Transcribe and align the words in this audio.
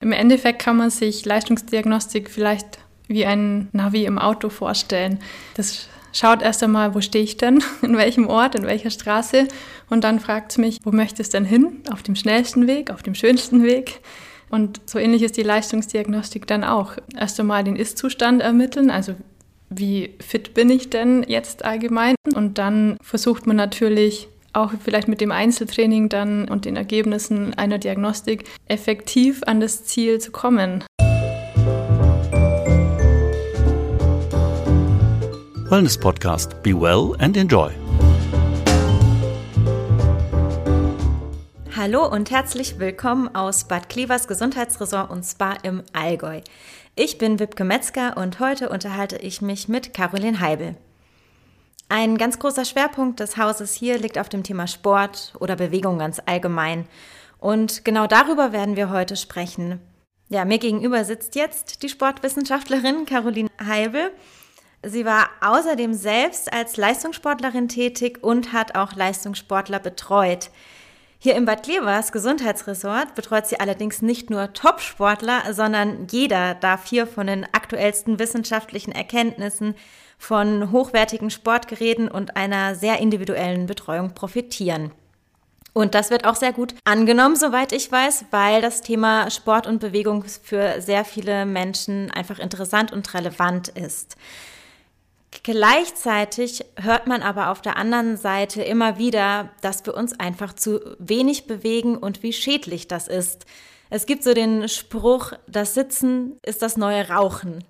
Im 0.00 0.12
Endeffekt 0.12 0.62
kann 0.62 0.78
man 0.78 0.90
sich 0.90 1.24
Leistungsdiagnostik 1.26 2.30
vielleicht 2.30 2.78
wie 3.06 3.26
ein 3.26 3.68
Navi 3.72 4.06
im 4.06 4.18
Auto 4.18 4.48
vorstellen. 4.48 5.18
Das 5.54 5.88
schaut 6.12 6.42
erst 6.42 6.62
einmal, 6.62 6.94
wo 6.94 7.00
stehe 7.00 7.24
ich 7.24 7.36
denn, 7.36 7.62
in 7.82 7.96
welchem 7.96 8.26
Ort, 8.26 8.54
in 8.54 8.66
welcher 8.66 8.90
Straße 8.90 9.46
und 9.90 10.04
dann 10.04 10.20
fragt 10.20 10.52
es 10.52 10.58
mich, 10.58 10.78
wo 10.84 10.90
möchte 10.90 11.20
es 11.20 11.28
denn 11.28 11.44
hin? 11.44 11.82
Auf 11.92 12.02
dem 12.02 12.16
schnellsten 12.16 12.66
Weg, 12.66 12.90
auf 12.90 13.02
dem 13.02 13.14
schönsten 13.14 13.62
Weg? 13.62 14.00
Und 14.48 14.80
so 14.86 14.98
ähnlich 14.98 15.22
ist 15.22 15.36
die 15.36 15.42
Leistungsdiagnostik 15.42 16.46
dann 16.46 16.64
auch. 16.64 16.94
Erst 17.16 17.38
einmal 17.38 17.62
den 17.62 17.76
Ist-Zustand 17.76 18.42
ermitteln, 18.42 18.90
also 18.90 19.14
wie 19.68 20.14
fit 20.18 20.54
bin 20.54 20.70
ich 20.70 20.90
denn 20.90 21.24
jetzt 21.28 21.64
allgemein? 21.64 22.16
Und 22.34 22.58
dann 22.58 22.96
versucht 23.02 23.46
man 23.46 23.56
natürlich 23.56 24.28
auch 24.52 24.72
vielleicht 24.82 25.08
mit 25.08 25.20
dem 25.20 25.32
Einzeltraining 25.32 26.08
dann 26.08 26.48
und 26.48 26.64
den 26.64 26.76
Ergebnissen 26.76 27.54
einer 27.54 27.78
Diagnostik 27.78 28.44
effektiv 28.66 29.42
an 29.46 29.60
das 29.60 29.84
Ziel 29.84 30.18
zu 30.18 30.30
kommen. 30.30 30.84
Wellness 35.70 35.96
Podcast. 35.96 36.60
Be 36.64 36.70
well 36.70 37.14
and 37.20 37.36
enjoy. 37.36 37.70
Hallo 41.76 42.06
und 42.06 42.30
herzlich 42.30 42.78
willkommen 42.80 43.34
aus 43.34 43.64
Bad 43.64 43.88
Klevers 43.88 44.26
Gesundheitsresort 44.26 45.10
und 45.10 45.24
Spa 45.24 45.54
im 45.62 45.82
Allgäu. 45.92 46.40
Ich 46.96 47.18
bin 47.18 47.38
Wipke 47.38 47.64
Metzger 47.64 48.16
und 48.16 48.40
heute 48.40 48.68
unterhalte 48.68 49.16
ich 49.16 49.40
mich 49.40 49.68
mit 49.68 49.94
Caroline 49.94 50.40
Heibel. 50.40 50.74
Ein 51.92 52.18
ganz 52.18 52.38
großer 52.38 52.64
Schwerpunkt 52.64 53.18
des 53.18 53.36
Hauses 53.36 53.74
hier 53.74 53.98
liegt 53.98 54.16
auf 54.16 54.28
dem 54.28 54.44
Thema 54.44 54.68
Sport 54.68 55.32
oder 55.40 55.56
Bewegung 55.56 55.98
ganz 55.98 56.22
allgemein. 56.24 56.86
Und 57.40 57.84
genau 57.84 58.06
darüber 58.06 58.52
werden 58.52 58.76
wir 58.76 58.90
heute 58.90 59.16
sprechen. 59.16 59.80
Ja, 60.28 60.44
mir 60.44 60.58
gegenüber 60.58 61.04
sitzt 61.04 61.34
jetzt 61.34 61.82
die 61.82 61.88
Sportwissenschaftlerin 61.88 63.06
Caroline 63.06 63.50
Heibel. 63.60 64.12
Sie 64.84 65.04
war 65.04 65.30
außerdem 65.40 65.92
selbst 65.92 66.52
als 66.52 66.76
Leistungssportlerin 66.76 67.66
tätig 67.66 68.22
und 68.22 68.52
hat 68.52 68.76
auch 68.76 68.94
Leistungssportler 68.94 69.80
betreut. 69.80 70.50
Hier 71.18 71.34
im 71.34 71.44
Bad 71.44 71.64
Klevers 71.64 72.12
Gesundheitsresort 72.12 73.16
betreut 73.16 73.48
sie 73.48 73.58
allerdings 73.58 74.00
nicht 74.00 74.30
nur 74.30 74.52
Top-Sportler, 74.52 75.52
sondern 75.52 76.06
jeder 76.08 76.54
darf 76.54 76.86
hier 76.86 77.08
von 77.08 77.26
den 77.26 77.44
aktuellsten 77.52 78.20
wissenschaftlichen 78.20 78.92
Erkenntnissen 78.92 79.74
von 80.20 80.70
hochwertigen 80.70 81.30
Sportgeräten 81.30 82.08
und 82.08 82.36
einer 82.36 82.74
sehr 82.74 82.98
individuellen 82.98 83.66
Betreuung 83.66 84.12
profitieren. 84.12 84.92
Und 85.72 85.94
das 85.94 86.10
wird 86.10 86.26
auch 86.26 86.36
sehr 86.36 86.52
gut 86.52 86.74
angenommen, 86.84 87.36
soweit 87.36 87.72
ich 87.72 87.90
weiß, 87.90 88.26
weil 88.30 88.60
das 88.60 88.82
Thema 88.82 89.30
Sport 89.30 89.66
und 89.66 89.80
Bewegung 89.80 90.24
für 90.24 90.82
sehr 90.82 91.06
viele 91.06 91.46
Menschen 91.46 92.10
einfach 92.10 92.38
interessant 92.38 92.92
und 92.92 93.12
relevant 93.14 93.68
ist. 93.68 94.16
Gleichzeitig 95.42 96.66
hört 96.76 97.06
man 97.06 97.22
aber 97.22 97.48
auf 97.48 97.62
der 97.62 97.78
anderen 97.78 98.18
Seite 98.18 98.62
immer 98.62 98.98
wieder, 98.98 99.48
dass 99.62 99.86
wir 99.86 99.94
uns 99.94 100.20
einfach 100.20 100.52
zu 100.52 100.80
wenig 100.98 101.46
bewegen 101.46 101.96
und 101.96 102.22
wie 102.22 102.34
schädlich 102.34 102.88
das 102.88 103.08
ist. 103.08 103.46
Es 103.88 104.04
gibt 104.04 104.22
so 104.22 104.34
den 104.34 104.68
Spruch, 104.68 105.32
das 105.46 105.72
Sitzen 105.74 106.38
ist 106.44 106.60
das 106.60 106.76
neue 106.76 107.08
Rauchen. 107.08 107.64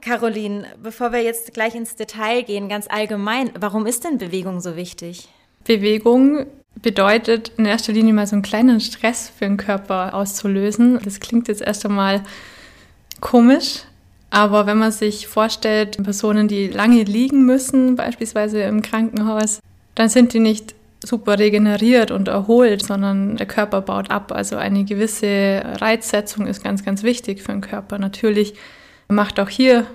Caroline, 0.00 0.66
bevor 0.82 1.12
wir 1.12 1.22
jetzt 1.22 1.52
gleich 1.54 1.74
ins 1.74 1.96
Detail 1.96 2.42
gehen, 2.42 2.68
ganz 2.68 2.86
allgemein, 2.88 3.50
warum 3.58 3.86
ist 3.86 4.04
denn 4.04 4.18
Bewegung 4.18 4.60
so 4.60 4.76
wichtig? 4.76 5.28
Bewegung 5.64 6.46
bedeutet 6.82 7.52
in 7.56 7.66
erster 7.66 7.92
Linie 7.92 8.12
mal 8.12 8.26
so 8.26 8.36
einen 8.36 8.42
kleinen 8.42 8.80
Stress 8.80 9.30
für 9.36 9.44
den 9.46 9.56
Körper 9.56 10.14
auszulösen. 10.14 10.98
Das 11.04 11.20
klingt 11.20 11.48
jetzt 11.48 11.62
erst 11.62 11.84
einmal 11.84 12.22
komisch, 13.20 13.82
aber 14.30 14.66
wenn 14.66 14.78
man 14.78 14.92
sich 14.92 15.26
vorstellt, 15.26 16.02
Personen, 16.02 16.48
die 16.48 16.68
lange 16.68 17.02
liegen 17.02 17.44
müssen, 17.44 17.96
beispielsweise 17.96 18.62
im 18.62 18.82
Krankenhaus, 18.82 19.60
dann 19.94 20.08
sind 20.08 20.32
die 20.32 20.40
nicht 20.40 20.74
super 21.04 21.38
regeneriert 21.38 22.10
und 22.10 22.28
erholt, 22.28 22.84
sondern 22.84 23.36
der 23.36 23.46
Körper 23.46 23.80
baut 23.80 24.10
ab. 24.10 24.32
Also 24.32 24.56
eine 24.56 24.84
gewisse 24.84 25.62
Reizsetzung 25.80 26.46
ist 26.46 26.62
ganz, 26.62 26.84
ganz 26.84 27.02
wichtig 27.02 27.42
für 27.42 27.52
den 27.52 27.60
Körper. 27.60 27.98
Natürlich 27.98 28.54
macht 29.08 29.40
auch 29.40 29.48
hier 29.48 29.86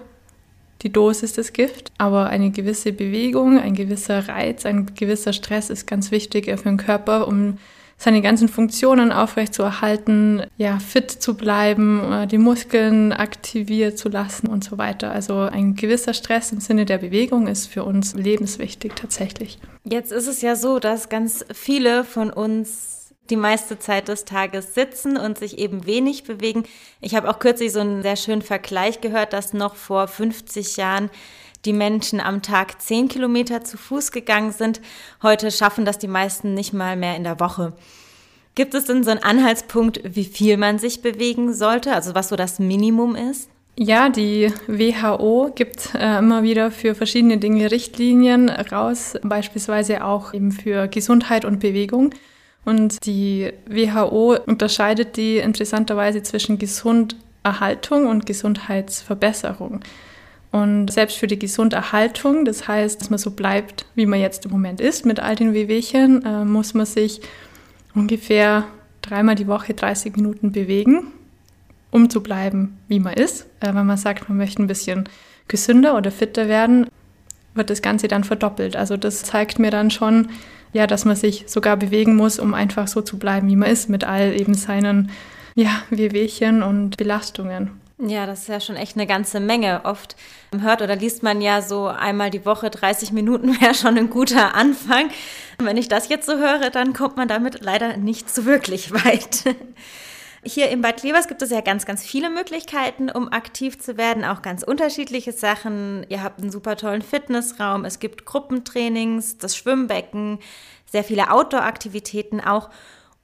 die 0.81 0.91
Dosis 0.91 1.33
das 1.33 1.53
Gift, 1.53 1.91
aber 1.97 2.27
eine 2.27 2.51
gewisse 2.51 2.91
Bewegung, 2.91 3.57
ein 3.57 3.73
gewisser 3.73 4.27
Reiz, 4.27 4.65
ein 4.65 4.93
gewisser 4.95 5.33
Stress 5.33 5.69
ist 5.69 5.87
ganz 5.87 6.11
wichtig 6.11 6.45
für 6.45 6.63
den 6.63 6.77
Körper, 6.77 7.27
um 7.27 7.57
seine 7.97 8.21
ganzen 8.21 8.49
Funktionen 8.49 9.13
aufrechtzuerhalten, 9.13 10.43
ja, 10.57 10.79
fit 10.79 11.09
zu 11.09 11.35
bleiben, 11.35 12.11
äh, 12.11 12.27
die 12.27 12.37
Muskeln 12.37 13.13
aktiviert 13.13 13.97
zu 13.97 14.09
lassen 14.09 14.47
und 14.47 14.63
so 14.63 14.77
weiter. 14.77 15.11
Also 15.11 15.39
ein 15.39 15.75
gewisser 15.75 16.13
Stress 16.13 16.51
im 16.51 16.59
Sinne 16.59 16.85
der 16.85 16.97
Bewegung 16.97 17.47
ist 17.47 17.67
für 17.67 17.85
uns 17.85 18.13
lebenswichtig 18.13 18.93
tatsächlich. 18.95 19.57
Jetzt 19.85 20.11
ist 20.11 20.27
es 20.27 20.41
ja 20.41 20.55
so, 20.57 20.79
dass 20.79 21.07
ganz 21.07 21.45
viele 21.53 22.03
von 22.03 22.29
uns 22.29 23.02
die 23.29 23.35
meiste 23.35 23.79
Zeit 23.79 24.07
des 24.07 24.25
Tages 24.25 24.73
sitzen 24.73 25.17
und 25.17 25.37
sich 25.37 25.57
eben 25.57 25.85
wenig 25.85 26.23
bewegen. 26.23 26.63
Ich 27.01 27.15
habe 27.15 27.29
auch 27.29 27.39
kürzlich 27.39 27.71
so 27.71 27.79
einen 27.79 28.03
sehr 28.03 28.15
schönen 28.15 28.41
Vergleich 28.41 29.01
gehört, 29.01 29.33
dass 29.33 29.53
noch 29.53 29.75
vor 29.75 30.07
50 30.07 30.77
Jahren 30.77 31.09
die 31.65 31.73
Menschen 31.73 32.19
am 32.19 32.41
Tag 32.41 32.81
10 32.81 33.07
Kilometer 33.07 33.63
zu 33.63 33.77
Fuß 33.77 34.11
gegangen 34.11 34.51
sind. 34.51 34.81
Heute 35.21 35.51
schaffen 35.51 35.85
das 35.85 35.97
die 35.97 36.07
meisten 36.07 36.53
nicht 36.53 36.73
mal 36.73 36.97
mehr 36.97 37.15
in 37.15 37.23
der 37.23 37.39
Woche. 37.39 37.73
Gibt 38.55 38.73
es 38.75 38.85
denn 38.85 39.03
so 39.03 39.11
einen 39.11 39.23
Anhaltspunkt, 39.23 40.01
wie 40.03 40.25
viel 40.25 40.57
man 40.57 40.77
sich 40.77 41.01
bewegen 41.01 41.53
sollte, 41.53 41.93
also 41.93 42.13
was 42.13 42.29
so 42.29 42.35
das 42.35 42.59
Minimum 42.59 43.15
ist? 43.15 43.49
Ja, 43.75 44.09
die 44.09 44.53
WHO 44.67 45.51
gibt 45.55 45.95
äh, 45.95 46.19
immer 46.19 46.43
wieder 46.43 46.69
für 46.69 46.93
verschiedene 46.93 47.39
Dinge 47.39 47.71
Richtlinien 47.71 48.49
raus, 48.49 49.15
beispielsweise 49.23 50.05
auch 50.05 50.35
eben 50.35 50.51
für 50.51 50.87
Gesundheit 50.87 51.43
und 51.43 51.59
Bewegung. 51.59 52.13
Und 52.65 53.05
die 53.05 53.51
WHO 53.67 54.37
unterscheidet 54.45 55.17
die 55.17 55.37
interessanterweise 55.37 56.23
zwischen 56.23 56.57
Gesunderhaltung 56.57 58.07
und 58.07 58.25
Gesundheitsverbesserung. 58.25 59.81
Und 60.51 60.91
selbst 60.91 61.17
für 61.17 61.27
die 61.27 61.39
Gesunderhaltung, 61.39 62.45
das 62.45 62.67
heißt, 62.67 63.01
dass 63.01 63.09
man 63.09 63.17
so 63.17 63.31
bleibt, 63.31 63.85
wie 63.95 64.05
man 64.05 64.19
jetzt 64.19 64.45
im 64.45 64.51
Moment 64.51 64.79
ist, 64.79 65.05
mit 65.05 65.19
all 65.19 65.35
den 65.35 65.53
Wehwehchen, 65.53 66.23
äh, 66.23 66.45
muss 66.45 66.75
man 66.75 66.85
sich 66.85 67.21
ungefähr 67.95 68.65
dreimal 69.01 69.35
die 69.35 69.47
Woche 69.47 69.73
30 69.73 70.15
Minuten 70.15 70.51
bewegen, 70.51 71.07
um 71.89 72.09
zu 72.09 72.21
bleiben, 72.21 72.77
wie 72.87 72.99
man 72.99 73.13
ist. 73.13 73.47
Äh, 73.61 73.73
wenn 73.73 73.87
man 73.87 73.97
sagt, 73.97 74.29
man 74.29 74.37
möchte 74.37 74.61
ein 74.61 74.67
bisschen 74.67 75.09
gesünder 75.47 75.97
oder 75.97 76.11
fitter 76.11 76.47
werden, 76.47 76.87
wird 77.55 77.69
das 77.69 77.81
Ganze 77.81 78.07
dann 78.07 78.23
verdoppelt. 78.23 78.75
Also 78.75 78.97
das 78.97 79.23
zeigt 79.23 79.59
mir 79.59 79.71
dann 79.71 79.91
schon, 79.91 80.29
ja, 80.73 80.87
dass 80.87 81.05
man 81.05 81.15
sich 81.15 81.45
sogar 81.47 81.77
bewegen 81.77 82.15
muss, 82.15 82.39
um 82.39 82.53
einfach 82.53 82.87
so 82.87 83.01
zu 83.01 83.17
bleiben, 83.19 83.47
wie 83.47 83.55
man 83.55 83.69
ist, 83.69 83.89
mit 83.89 84.03
all 84.03 84.33
eben 84.33 84.53
seinen 84.53 85.11
ja, 85.55 85.83
Wehwehchen 85.89 86.63
und 86.63 86.97
Belastungen. 86.97 87.83
Ja, 87.99 88.25
das 88.25 88.41
ist 88.41 88.47
ja 88.49 88.59
schon 88.59 88.75
echt 88.75 88.97
eine 88.97 89.05
ganze 89.05 89.39
Menge. 89.39 89.81
Oft 89.85 90.15
hört 90.59 90.81
oder 90.81 90.95
liest 90.95 91.23
man 91.23 91.41
ja 91.41 91.61
so 91.61 91.87
einmal 91.87 92.31
die 92.31 92.45
Woche 92.45 92.69
30 92.69 93.11
Minuten 93.11 93.61
wäre 93.61 93.75
schon 93.75 93.97
ein 93.97 94.09
guter 94.09 94.55
Anfang. 94.55 95.09
Wenn 95.59 95.77
ich 95.77 95.87
das 95.87 96.09
jetzt 96.09 96.25
so 96.25 96.37
höre, 96.37 96.69
dann 96.69 96.93
kommt 96.93 97.17
man 97.17 97.27
damit 97.27 97.61
leider 97.61 97.97
nicht 97.97 98.33
so 98.33 98.45
wirklich 98.45 98.91
weit. 99.05 99.55
Hier 100.45 100.69
in 100.69 100.81
Bad 100.81 100.97
Klevers 100.97 101.27
gibt 101.27 101.41
es 101.41 101.51
ja 101.51 101.61
ganz, 101.61 101.85
ganz 101.85 102.03
viele 102.03 102.29
Möglichkeiten, 102.29 103.09
um 103.09 103.31
aktiv 103.31 103.79
zu 103.79 103.97
werden, 103.97 104.25
auch 104.25 104.41
ganz 104.41 104.63
unterschiedliche 104.63 105.31
Sachen. 105.31 106.05
Ihr 106.09 106.21
habt 106.21 106.41
einen 106.41 106.51
super 106.51 106.75
tollen 106.75 107.01
Fitnessraum, 107.01 107.85
es 107.85 107.99
gibt 107.99 108.25
Gruppentrainings, 108.25 109.37
das 109.37 109.55
Schwimmbecken, 109.55 110.39
sehr 110.85 111.03
viele 111.05 111.31
Outdoor-Aktivitäten 111.31 112.41
auch. 112.41 112.69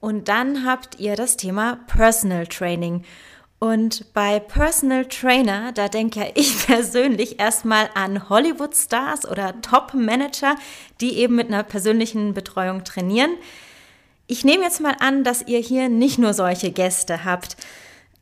Und 0.00 0.28
dann 0.28 0.64
habt 0.64 0.98
ihr 0.98 1.14
das 1.14 1.36
Thema 1.36 1.80
Personal 1.86 2.46
Training. 2.46 3.04
Und 3.58 4.14
bei 4.14 4.40
Personal 4.40 5.04
Trainer, 5.04 5.72
da 5.72 5.88
denke 5.88 6.20
ja 6.20 6.26
ich 6.34 6.66
persönlich 6.66 7.38
erstmal 7.38 7.90
an 7.94 8.30
Hollywood-Stars 8.30 9.28
oder 9.28 9.60
Top-Manager, 9.60 10.56
die 11.02 11.18
eben 11.18 11.36
mit 11.36 11.48
einer 11.48 11.62
persönlichen 11.64 12.32
Betreuung 12.32 12.84
trainieren. 12.84 13.32
Ich 14.30 14.44
nehme 14.44 14.62
jetzt 14.62 14.80
mal 14.80 14.94
an, 15.00 15.24
dass 15.24 15.44
ihr 15.48 15.58
hier 15.58 15.88
nicht 15.88 16.20
nur 16.20 16.34
solche 16.34 16.70
Gäste 16.70 17.24
habt. 17.24 17.56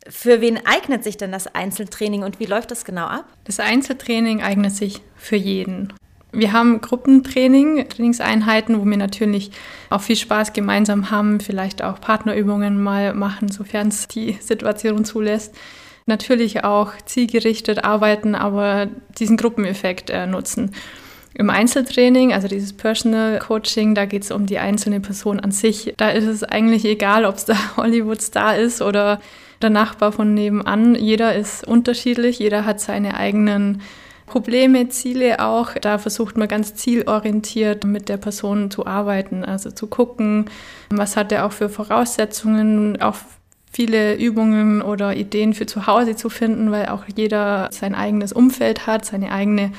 Für 0.09 0.41
wen 0.41 0.59
eignet 0.65 1.05
sich 1.05 1.19
denn 1.19 1.33
das 1.33 1.55
Einzeltraining 1.55 2.23
und 2.23 2.41
wie 2.41 2.47
läuft 2.47 2.71
das 2.71 2.87
genau 2.87 3.05
ab? 3.05 3.27
Das 3.45 3.61
Einzeltraining 3.61 4.41
eignet 4.41 4.73
sich 4.73 5.03
für 5.17 5.37
jeden. 5.37 5.93
Wir 6.33 6.55
haben 6.55 6.81
Gruppentraining, 6.81 7.91
Trainingseinheiten, 7.91 8.81
wo 8.81 8.87
wir 8.87 8.97
natürlich 8.97 9.51
auch 9.91 10.01
viel 10.01 10.17
Spaß 10.17 10.55
gemeinsam 10.55 11.11
haben, 11.11 11.41
vielleicht 11.41 11.83
auch 11.83 12.01
Partnerübungen 12.01 12.83
mal 12.83 13.13
machen, 13.13 13.51
sofern 13.51 13.89
es 13.89 14.09
die 14.09 14.39
Situation 14.41 15.05
zulässt. 15.05 15.55
Natürlich 16.07 16.65
auch 16.65 16.93
zielgerichtet 17.05 17.85
arbeiten, 17.85 18.35
aber 18.35 18.89
diesen 19.19 19.37
Gruppeneffekt 19.37 20.09
äh, 20.09 20.27
nutzen. 20.27 20.73
Im 21.39 21.51
Einzeltraining, 21.51 22.33
also 22.33 22.49
dieses 22.49 22.73
Personal 22.73 23.39
Coaching, 23.39 23.95
da 23.95 24.07
geht 24.07 24.25
es 24.25 24.33
um 24.33 24.47
die 24.47 24.59
einzelne 24.59 24.99
Person 24.99 25.39
an 25.39 25.53
sich. 25.53 25.95
Da 25.97 26.11
ist 26.11 26.27
es 26.27 26.43
eigentlich 26.43 26.85
egal, 26.85 27.25
ob 27.25 27.37
es 27.37 27.45
der 27.45 27.57
Hollywood-Star 27.77 28.57
ist 28.57 28.83
oder 28.83 29.21
der 29.63 29.71
Nachbar 29.71 30.11
von 30.11 30.35
nebenan. 30.35 30.97
Jeder 30.97 31.37
ist 31.37 31.65
unterschiedlich, 31.65 32.41
jeder 32.41 32.65
hat 32.65 32.81
seine 32.81 33.15
eigenen 33.17 33.83
Probleme, 34.27 34.89
Ziele 34.89 35.39
auch. 35.39 35.75
Da 35.81 35.99
versucht 35.99 36.37
man 36.37 36.49
ganz 36.49 36.75
zielorientiert 36.75 37.85
mit 37.85 38.09
der 38.09 38.17
Person 38.17 38.73
zu 38.73 38.85
arbeiten, 38.85 39.45
also 39.45 39.71
zu 39.71 39.87
gucken, 39.87 40.47
was 40.91 41.17
hat 41.17 41.31
er 41.31 41.47
auch 41.47 41.53
für 41.53 41.69
Voraussetzungen, 41.69 43.01
auch 43.01 43.15
viele 43.71 44.17
Übungen 44.17 44.83
oder 44.83 45.15
Ideen 45.15 45.55
für 45.55 45.67
zu 45.67 45.87
Hause 45.87 46.17
zu 46.17 46.31
finden, 46.31 46.73
weil 46.73 46.87
auch 46.87 47.05
jeder 47.15 47.69
sein 47.71 47.95
eigenes 47.95 48.33
Umfeld 48.33 48.89
hat, 48.89 49.05
seine 49.05 49.31
eigene 49.31 49.71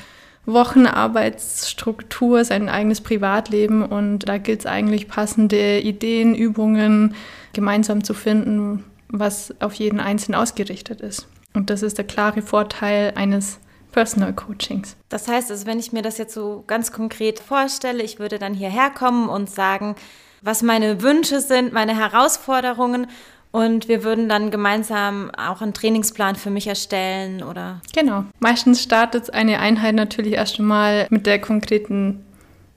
Wochenarbeitsstruktur, 0.46 2.44
sein 2.44 2.68
eigenes 2.68 3.00
Privatleben 3.00 3.84
und 3.84 4.20
da 4.28 4.38
gilt 4.38 4.60
es 4.60 4.66
eigentlich 4.66 5.08
passende 5.08 5.80
Ideen, 5.80 6.34
Übungen 6.34 7.14
gemeinsam 7.52 8.02
zu 8.04 8.14
finden, 8.14 8.84
was 9.08 9.54
auf 9.60 9.74
jeden 9.74 10.00
Einzelnen 10.00 10.40
ausgerichtet 10.40 11.00
ist. 11.00 11.28
Und 11.52 11.70
das 11.70 11.82
ist 11.82 11.98
der 11.98 12.06
klare 12.06 12.42
Vorteil 12.42 13.12
eines 13.16 13.58
Personal 13.92 14.32
Coachings. 14.32 14.96
Das 15.08 15.28
heißt, 15.28 15.50
also 15.50 15.66
wenn 15.66 15.78
ich 15.78 15.92
mir 15.92 16.02
das 16.02 16.18
jetzt 16.18 16.34
so 16.34 16.64
ganz 16.66 16.92
konkret 16.92 17.40
vorstelle, 17.40 18.02
ich 18.02 18.18
würde 18.18 18.38
dann 18.38 18.54
hierher 18.54 18.90
kommen 18.90 19.28
und 19.28 19.50
sagen, 19.50 19.96
was 20.42 20.62
meine 20.62 21.02
Wünsche 21.02 21.40
sind, 21.40 21.72
meine 21.72 21.96
Herausforderungen 21.96 23.08
und 23.52 23.88
wir 23.88 24.04
würden 24.04 24.28
dann 24.28 24.50
gemeinsam 24.50 25.30
auch 25.36 25.60
einen 25.60 25.74
Trainingsplan 25.74 26.36
für 26.36 26.50
mich 26.50 26.66
erstellen 26.66 27.42
oder? 27.42 27.80
Genau. 27.94 28.24
Meistens 28.38 28.82
startet 28.82 29.34
eine 29.34 29.58
Einheit 29.58 29.94
natürlich 29.94 30.34
erst 30.34 30.60
einmal 30.60 31.06
mit 31.10 31.26
der 31.26 31.40
konkreten 31.40 32.24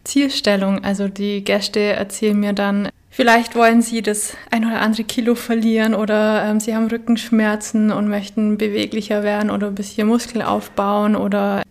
Zielstellung. 0.04 0.84
Also 0.84 1.08
die 1.08 1.44
Gäste 1.44 1.80
erzählen 1.80 2.40
mir 2.40 2.54
dann, 2.54 2.90
vielleicht 3.10 3.56
wollen 3.56 3.82
sie 3.82 4.02
das 4.02 4.36
ein 4.52 4.66
oder 4.66 4.82
andere 4.82 5.04
Kilo 5.04 5.36
verlieren 5.36 5.94
oder 5.94 6.44
ähm, 6.46 6.60
sie 6.60 6.76
haben 6.76 6.88
Rückenschmerzen 6.88 7.92
und 7.92 8.08
möchten 8.08 8.58
beweglicher 8.58 9.24
werden 9.24 9.52
oder 9.52 9.68
ein 9.68 9.76
bisschen 9.76 10.08
Muskel 10.08 10.42
aufbauen 10.42 11.16
oder 11.16 11.62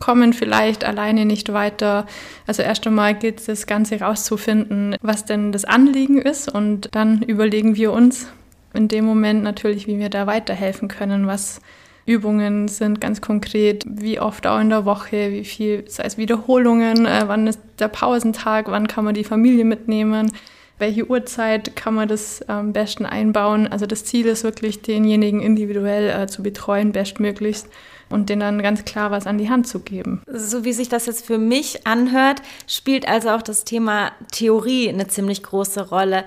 kommen 0.00 0.32
vielleicht 0.32 0.84
alleine 0.84 1.24
nicht 1.24 1.52
weiter. 1.52 2.06
Also 2.46 2.62
erst 2.62 2.86
einmal 2.86 3.14
gilt 3.14 3.40
es, 3.40 3.46
das 3.46 3.66
Ganze 3.66 4.00
rauszufinden, 4.00 4.96
was 5.02 5.24
denn 5.24 5.52
das 5.52 5.64
Anliegen 5.64 6.18
ist 6.18 6.48
und 6.48 6.88
dann 6.92 7.22
überlegen 7.22 7.76
wir 7.76 7.92
uns 7.92 8.28
in 8.72 8.88
dem 8.88 9.04
Moment 9.04 9.42
natürlich, 9.42 9.86
wie 9.86 9.98
wir 9.98 10.08
da 10.08 10.26
weiterhelfen 10.26 10.88
können, 10.88 11.26
was 11.26 11.60
Übungen 12.06 12.68
sind 12.68 13.00
ganz 13.00 13.20
konkret, 13.20 13.84
wie 13.88 14.20
oft 14.20 14.46
auch 14.46 14.60
in 14.60 14.68
der 14.68 14.84
Woche, 14.84 15.30
wie 15.32 15.44
viel, 15.44 15.84
sei 15.88 16.02
es 16.04 16.18
Wiederholungen, 16.18 17.06
äh, 17.06 17.24
wann 17.26 17.46
ist 17.46 17.60
der 17.78 17.88
Pausentag, 17.88 18.66
wann 18.68 18.88
kann 18.88 19.04
man 19.04 19.14
die 19.14 19.24
Familie 19.24 19.64
mitnehmen, 19.64 20.32
welche 20.78 21.08
Uhrzeit 21.08 21.76
kann 21.76 21.94
man 21.94 22.08
das 22.08 22.42
am 22.42 22.72
besten 22.72 23.06
einbauen. 23.06 23.68
Also 23.68 23.86
das 23.86 24.04
Ziel 24.04 24.26
ist 24.26 24.44
wirklich, 24.44 24.82
denjenigen 24.82 25.40
individuell 25.40 26.10
äh, 26.10 26.26
zu 26.26 26.42
betreuen, 26.42 26.92
bestmöglichst 26.92 27.68
und 28.10 28.28
denen 28.28 28.40
dann 28.40 28.62
ganz 28.62 28.84
klar 28.84 29.10
was 29.10 29.26
an 29.26 29.38
die 29.38 29.50
Hand 29.50 29.66
zu 29.66 29.80
geben. 29.80 30.22
So 30.26 30.64
wie 30.64 30.72
sich 30.72 30.88
das 30.88 31.06
jetzt 31.06 31.26
für 31.26 31.38
mich 31.38 31.86
anhört, 31.86 32.42
spielt 32.66 33.08
also 33.08 33.30
auch 33.30 33.42
das 33.42 33.64
Thema 33.64 34.12
Theorie 34.32 34.88
eine 34.88 35.08
ziemlich 35.08 35.42
große 35.42 35.88
Rolle. 35.88 36.24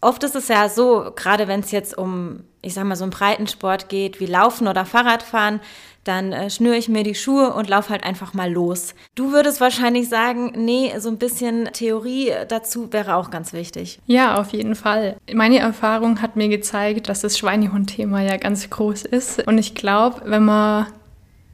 Oft 0.00 0.22
ist 0.22 0.36
es 0.36 0.48
ja 0.48 0.68
so, 0.68 1.12
gerade 1.16 1.48
wenn 1.48 1.60
es 1.60 1.72
jetzt 1.72 1.96
um, 1.98 2.44
ich 2.62 2.74
sag 2.74 2.84
mal, 2.84 2.96
so 2.96 3.04
einen 3.04 3.10
Breitensport 3.10 3.88
geht, 3.88 4.20
wie 4.20 4.26
Laufen 4.26 4.68
oder 4.68 4.84
Fahrradfahren, 4.84 5.60
dann 6.08 6.32
äh, 6.32 6.50
schnüre 6.50 6.76
ich 6.76 6.88
mir 6.88 7.02
die 7.02 7.14
Schuhe 7.14 7.52
und 7.52 7.68
laufe 7.68 7.90
halt 7.90 8.04
einfach 8.04 8.34
mal 8.34 8.50
los. 8.50 8.94
Du 9.14 9.32
würdest 9.32 9.60
wahrscheinlich 9.60 10.08
sagen, 10.08 10.52
nee, 10.56 10.92
so 10.98 11.08
ein 11.10 11.18
bisschen 11.18 11.66
Theorie 11.72 12.32
dazu 12.48 12.92
wäre 12.92 13.16
auch 13.16 13.30
ganz 13.30 13.52
wichtig. 13.52 14.00
Ja, 14.06 14.40
auf 14.40 14.50
jeden 14.52 14.74
Fall. 14.74 15.16
Meine 15.32 15.58
Erfahrung 15.58 16.22
hat 16.22 16.36
mir 16.36 16.48
gezeigt, 16.48 17.08
dass 17.08 17.20
das 17.20 17.36
Schweinehund-Thema 17.38 18.22
ja 18.22 18.36
ganz 18.36 18.68
groß 18.70 19.02
ist. 19.02 19.46
Und 19.46 19.58
ich 19.58 19.74
glaube, 19.74 20.22
wenn 20.24 20.44
man 20.44 20.86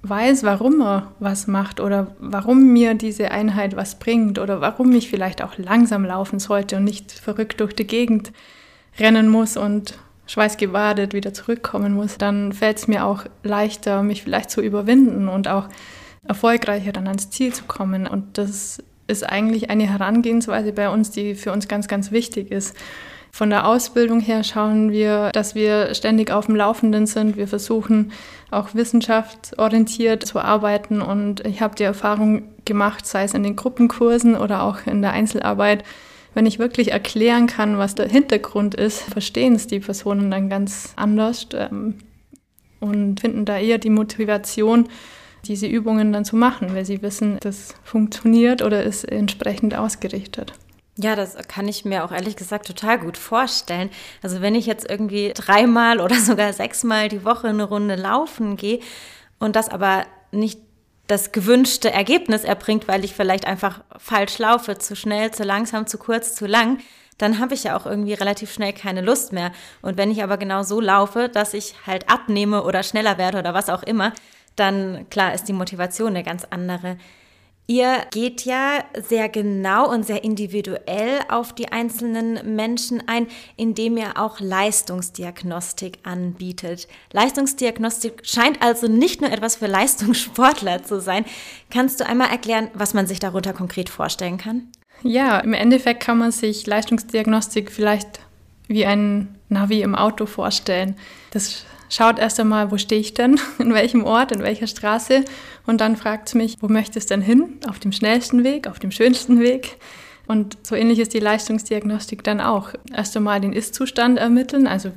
weiß, 0.02 0.44
warum 0.44 0.80
er 0.82 1.12
was 1.18 1.46
macht 1.46 1.80
oder 1.80 2.14
warum 2.20 2.72
mir 2.72 2.94
diese 2.94 3.30
Einheit 3.30 3.74
was 3.74 3.98
bringt 3.98 4.38
oder 4.38 4.60
warum 4.60 4.92
ich 4.92 5.08
vielleicht 5.08 5.42
auch 5.42 5.56
langsam 5.56 6.04
laufen 6.04 6.38
sollte 6.38 6.76
und 6.76 6.84
nicht 6.84 7.10
verrückt 7.10 7.60
durch 7.60 7.74
die 7.74 7.86
Gegend 7.86 8.32
rennen 8.98 9.28
muss 9.28 9.56
und 9.56 9.94
schweißgebadet 10.26 11.12
wieder 11.12 11.34
zurückkommen 11.34 11.92
muss, 11.94 12.18
dann 12.18 12.52
fällt 12.52 12.78
es 12.78 12.88
mir 12.88 13.04
auch 13.04 13.24
leichter, 13.42 14.02
mich 14.02 14.22
vielleicht 14.22 14.50
zu 14.50 14.60
überwinden 14.60 15.28
und 15.28 15.48
auch 15.48 15.68
erfolgreicher 16.26 16.92
dann 16.92 17.06
ans 17.06 17.30
Ziel 17.30 17.52
zu 17.52 17.64
kommen. 17.64 18.06
Und 18.06 18.38
das 18.38 18.82
ist 19.06 19.28
eigentlich 19.28 19.70
eine 19.70 19.88
Herangehensweise 19.88 20.72
bei 20.72 20.88
uns, 20.88 21.10
die 21.10 21.34
für 21.34 21.52
uns 21.52 21.68
ganz, 21.68 21.88
ganz 21.88 22.10
wichtig 22.10 22.50
ist. 22.50 22.74
Von 23.30 23.50
der 23.50 23.66
Ausbildung 23.66 24.20
her 24.20 24.44
schauen 24.44 24.92
wir, 24.92 25.30
dass 25.32 25.56
wir 25.56 25.92
ständig 25.94 26.30
auf 26.30 26.46
dem 26.46 26.54
Laufenden 26.54 27.06
sind. 27.06 27.36
Wir 27.36 27.48
versuchen 27.48 28.12
auch 28.52 28.74
wissenschaftsorientiert 28.74 30.24
zu 30.24 30.38
arbeiten 30.38 31.02
und 31.02 31.44
ich 31.44 31.60
habe 31.60 31.74
die 31.74 31.82
Erfahrung 31.82 32.44
gemacht, 32.64 33.06
sei 33.06 33.24
es 33.24 33.34
in 33.34 33.42
den 33.42 33.56
Gruppenkursen 33.56 34.36
oder 34.36 34.62
auch 34.62 34.86
in 34.86 35.02
der 35.02 35.12
Einzelarbeit, 35.12 35.82
wenn 36.34 36.46
ich 36.46 36.58
wirklich 36.58 36.90
erklären 36.90 37.46
kann, 37.46 37.78
was 37.78 37.94
der 37.94 38.08
Hintergrund 38.08 38.74
ist, 38.74 39.02
verstehen 39.02 39.54
es 39.54 39.66
die 39.66 39.80
Personen 39.80 40.30
dann 40.30 40.48
ganz 40.48 40.92
anders 40.96 41.46
ähm, 41.54 41.98
und 42.80 43.20
finden 43.20 43.44
da 43.44 43.58
eher 43.58 43.78
die 43.78 43.90
Motivation, 43.90 44.88
diese 45.46 45.66
Übungen 45.66 46.12
dann 46.12 46.24
zu 46.24 46.36
machen, 46.36 46.74
weil 46.74 46.84
sie 46.84 47.02
wissen, 47.02 47.38
das 47.40 47.74
funktioniert 47.82 48.62
oder 48.62 48.82
ist 48.82 49.04
entsprechend 49.04 49.74
ausgerichtet. 49.74 50.52
Ja, 50.96 51.16
das 51.16 51.36
kann 51.48 51.66
ich 51.66 51.84
mir 51.84 52.04
auch 52.04 52.12
ehrlich 52.12 52.36
gesagt 52.36 52.66
total 52.66 52.98
gut 53.00 53.16
vorstellen. 53.16 53.90
Also 54.22 54.40
wenn 54.40 54.54
ich 54.54 54.66
jetzt 54.66 54.88
irgendwie 54.88 55.32
dreimal 55.34 56.00
oder 56.00 56.14
sogar 56.20 56.52
sechsmal 56.52 57.08
die 57.08 57.24
Woche 57.24 57.48
eine 57.48 57.64
Runde 57.64 57.96
laufen 57.96 58.56
gehe 58.56 58.80
und 59.38 59.56
das 59.56 59.68
aber 59.68 60.04
nicht 60.30 60.60
das 61.06 61.32
gewünschte 61.32 61.90
Ergebnis 61.90 62.44
erbringt, 62.44 62.88
weil 62.88 63.04
ich 63.04 63.14
vielleicht 63.14 63.46
einfach 63.46 63.82
falsch 63.98 64.38
laufe, 64.38 64.78
zu 64.78 64.96
schnell, 64.96 65.30
zu 65.32 65.42
langsam, 65.44 65.86
zu 65.86 65.98
kurz, 65.98 66.34
zu 66.34 66.46
lang, 66.46 66.78
dann 67.18 67.38
habe 67.38 67.54
ich 67.54 67.64
ja 67.64 67.76
auch 67.76 67.86
irgendwie 67.86 68.14
relativ 68.14 68.52
schnell 68.52 68.72
keine 68.72 69.00
Lust 69.00 69.32
mehr. 69.32 69.52
Und 69.82 69.96
wenn 69.96 70.10
ich 70.10 70.22
aber 70.22 70.36
genau 70.36 70.62
so 70.62 70.80
laufe, 70.80 71.28
dass 71.28 71.54
ich 71.54 71.74
halt 71.86 72.08
abnehme 72.08 72.64
oder 72.64 72.82
schneller 72.82 73.18
werde 73.18 73.38
oder 73.38 73.54
was 73.54 73.70
auch 73.70 73.82
immer, 73.82 74.12
dann 74.56 75.08
klar 75.10 75.34
ist 75.34 75.44
die 75.44 75.52
Motivation 75.52 76.08
eine 76.08 76.22
ganz 76.22 76.44
andere. 76.50 76.96
Ihr 77.66 78.02
geht 78.10 78.44
ja 78.44 78.84
sehr 79.08 79.30
genau 79.30 79.90
und 79.90 80.04
sehr 80.04 80.22
individuell 80.22 81.20
auf 81.30 81.54
die 81.54 81.72
einzelnen 81.72 82.54
Menschen 82.54 83.02
ein, 83.08 83.26
indem 83.56 83.96
ihr 83.96 84.18
auch 84.18 84.38
Leistungsdiagnostik 84.38 85.98
anbietet. 86.02 86.88
Leistungsdiagnostik 87.12 88.20
scheint 88.22 88.60
also 88.62 88.86
nicht 88.86 89.22
nur 89.22 89.32
etwas 89.32 89.56
für 89.56 89.66
Leistungssportler 89.66 90.82
zu 90.82 91.00
sein. 91.00 91.24
Kannst 91.70 92.00
du 92.00 92.06
einmal 92.06 92.28
erklären, 92.28 92.68
was 92.74 92.92
man 92.92 93.06
sich 93.06 93.18
darunter 93.18 93.54
konkret 93.54 93.88
vorstellen 93.88 94.36
kann? 94.36 94.68
Ja, 95.02 95.38
im 95.38 95.54
Endeffekt 95.54 96.02
kann 96.02 96.18
man 96.18 96.32
sich 96.32 96.66
Leistungsdiagnostik 96.66 97.72
vielleicht 97.72 98.20
wie 98.68 98.84
ein 98.84 99.38
Navi 99.48 99.80
im 99.80 99.94
Auto 99.94 100.26
vorstellen. 100.26 100.96
Das 101.30 101.64
schaut 101.94 102.18
erst 102.18 102.40
einmal, 102.40 102.70
wo 102.70 102.78
stehe 102.78 103.00
ich 103.00 103.14
denn, 103.14 103.40
in 103.58 103.72
welchem 103.74 104.04
Ort, 104.04 104.32
in 104.32 104.42
welcher 104.42 104.66
Straße 104.66 105.24
und 105.66 105.80
dann 105.80 105.96
fragt 105.96 106.28
es 106.28 106.34
mich, 106.34 106.56
wo 106.60 106.68
möchtest 106.68 107.10
du 107.10 107.14
denn 107.14 107.22
hin? 107.22 107.58
Auf 107.68 107.78
dem 107.78 107.92
schnellsten 107.92 108.44
Weg, 108.44 108.66
auf 108.66 108.78
dem 108.78 108.90
schönsten 108.90 109.40
Weg? 109.40 109.76
Und 110.26 110.56
so 110.62 110.74
ähnlich 110.74 110.98
ist 110.98 111.12
die 111.12 111.20
Leistungsdiagnostik 111.20 112.24
dann 112.24 112.40
auch. 112.40 112.70
Erst 112.92 113.16
einmal 113.16 113.40
den 113.40 113.52
Ist-Zustand 113.52 114.18
ermitteln, 114.18 114.66
also 114.66 114.90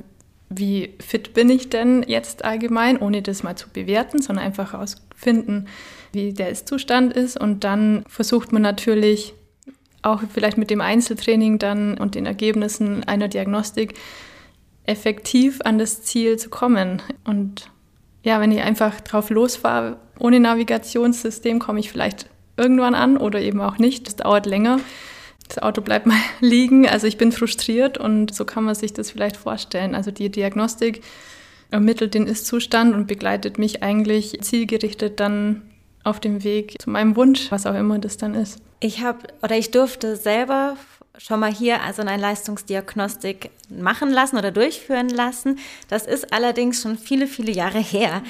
wie 0.49 0.93
fit 0.99 1.33
bin 1.33 1.49
ich 1.49 1.69
denn 1.69 2.05
jetzt 2.07 2.45
allgemein, 2.45 2.97
ohne 2.97 3.21
das 3.21 3.43
mal 3.43 3.57
zu 3.57 3.69
bewerten, 3.69 4.21
sondern 4.21 4.45
einfach 4.45 4.71
herausfinden, 4.71 5.65
wie 6.13 6.31
der 6.31 6.49
Ist-Zustand 6.49 7.13
ist. 7.13 7.37
Und 7.37 7.65
dann 7.65 8.05
versucht 8.07 8.53
man 8.53 8.61
natürlich 8.61 9.33
auch 10.01 10.21
vielleicht 10.33 10.57
mit 10.57 10.69
dem 10.69 10.79
Einzeltraining 10.79 11.59
dann 11.59 11.97
und 11.97 12.15
den 12.15 12.25
Ergebnissen 12.25 13.03
einer 13.03 13.27
Diagnostik 13.27 13.95
effektiv 14.87 15.59
an 15.63 15.77
das 15.77 16.01
Ziel 16.01 16.37
zu 16.37 16.49
kommen. 16.49 17.01
Und 17.23 17.69
ja, 18.23 18.41
wenn 18.41 18.51
ich 18.51 18.61
einfach 18.61 18.99
drauf 19.01 19.29
losfahre, 19.29 19.97
ohne 20.17 20.39
Navigationssystem, 20.39 21.59
komme 21.59 21.79
ich 21.79 21.91
vielleicht 21.91 22.27
irgendwann 22.57 22.95
an 22.95 23.17
oder 23.17 23.39
eben 23.39 23.61
auch 23.61 23.77
nicht. 23.77 24.07
Das 24.07 24.15
dauert 24.15 24.47
länger. 24.47 24.79
Das 25.47 25.59
Auto 25.59 25.81
bleibt 25.81 26.07
mal 26.07 26.17
liegen. 26.41 26.87
Also 26.87 27.05
ich 27.05 27.17
bin 27.17 27.31
frustriert 27.31 27.97
und 27.97 28.33
so 28.33 28.45
kann 28.45 28.63
man 28.63 28.75
sich 28.75 28.93
das 28.93 29.11
vielleicht 29.11 29.37
vorstellen. 29.37 29.93
Also 29.93 30.11
die 30.11 30.29
Diagnostik 30.29 31.03
ermittelt 31.69 32.13
den 32.13 32.27
Ist-Zustand 32.27 32.95
und 32.95 33.07
begleitet 33.07 33.59
mich 33.59 33.83
eigentlich 33.83 34.39
zielgerichtet 34.41 35.19
dann 35.19 35.61
auf 36.03 36.19
dem 36.19 36.43
Weg 36.43 36.81
zu 36.81 36.89
meinem 36.89 37.15
Wunsch, 37.17 37.51
was 37.51 37.65
auch 37.65 37.75
immer 37.75 37.99
das 37.99 38.17
dann 38.17 38.33
ist. 38.33 38.61
Ich 38.79 39.03
habe 39.03 39.19
oder 39.41 39.57
ich 39.57 39.71
durfte 39.71 40.15
selber 40.15 40.77
schon 41.17 41.39
mal 41.39 41.51
hier 41.51 41.81
also 41.81 42.01
eine 42.01 42.21
Leistungsdiagnostik 42.21 43.49
machen 43.69 44.11
lassen 44.11 44.37
oder 44.37 44.51
durchführen 44.51 45.09
lassen. 45.09 45.59
Das 45.89 46.05
ist 46.05 46.33
allerdings 46.33 46.81
schon 46.81 46.97
viele, 46.97 47.27
viele 47.27 47.51
Jahre 47.51 47.79
her. 47.79 48.21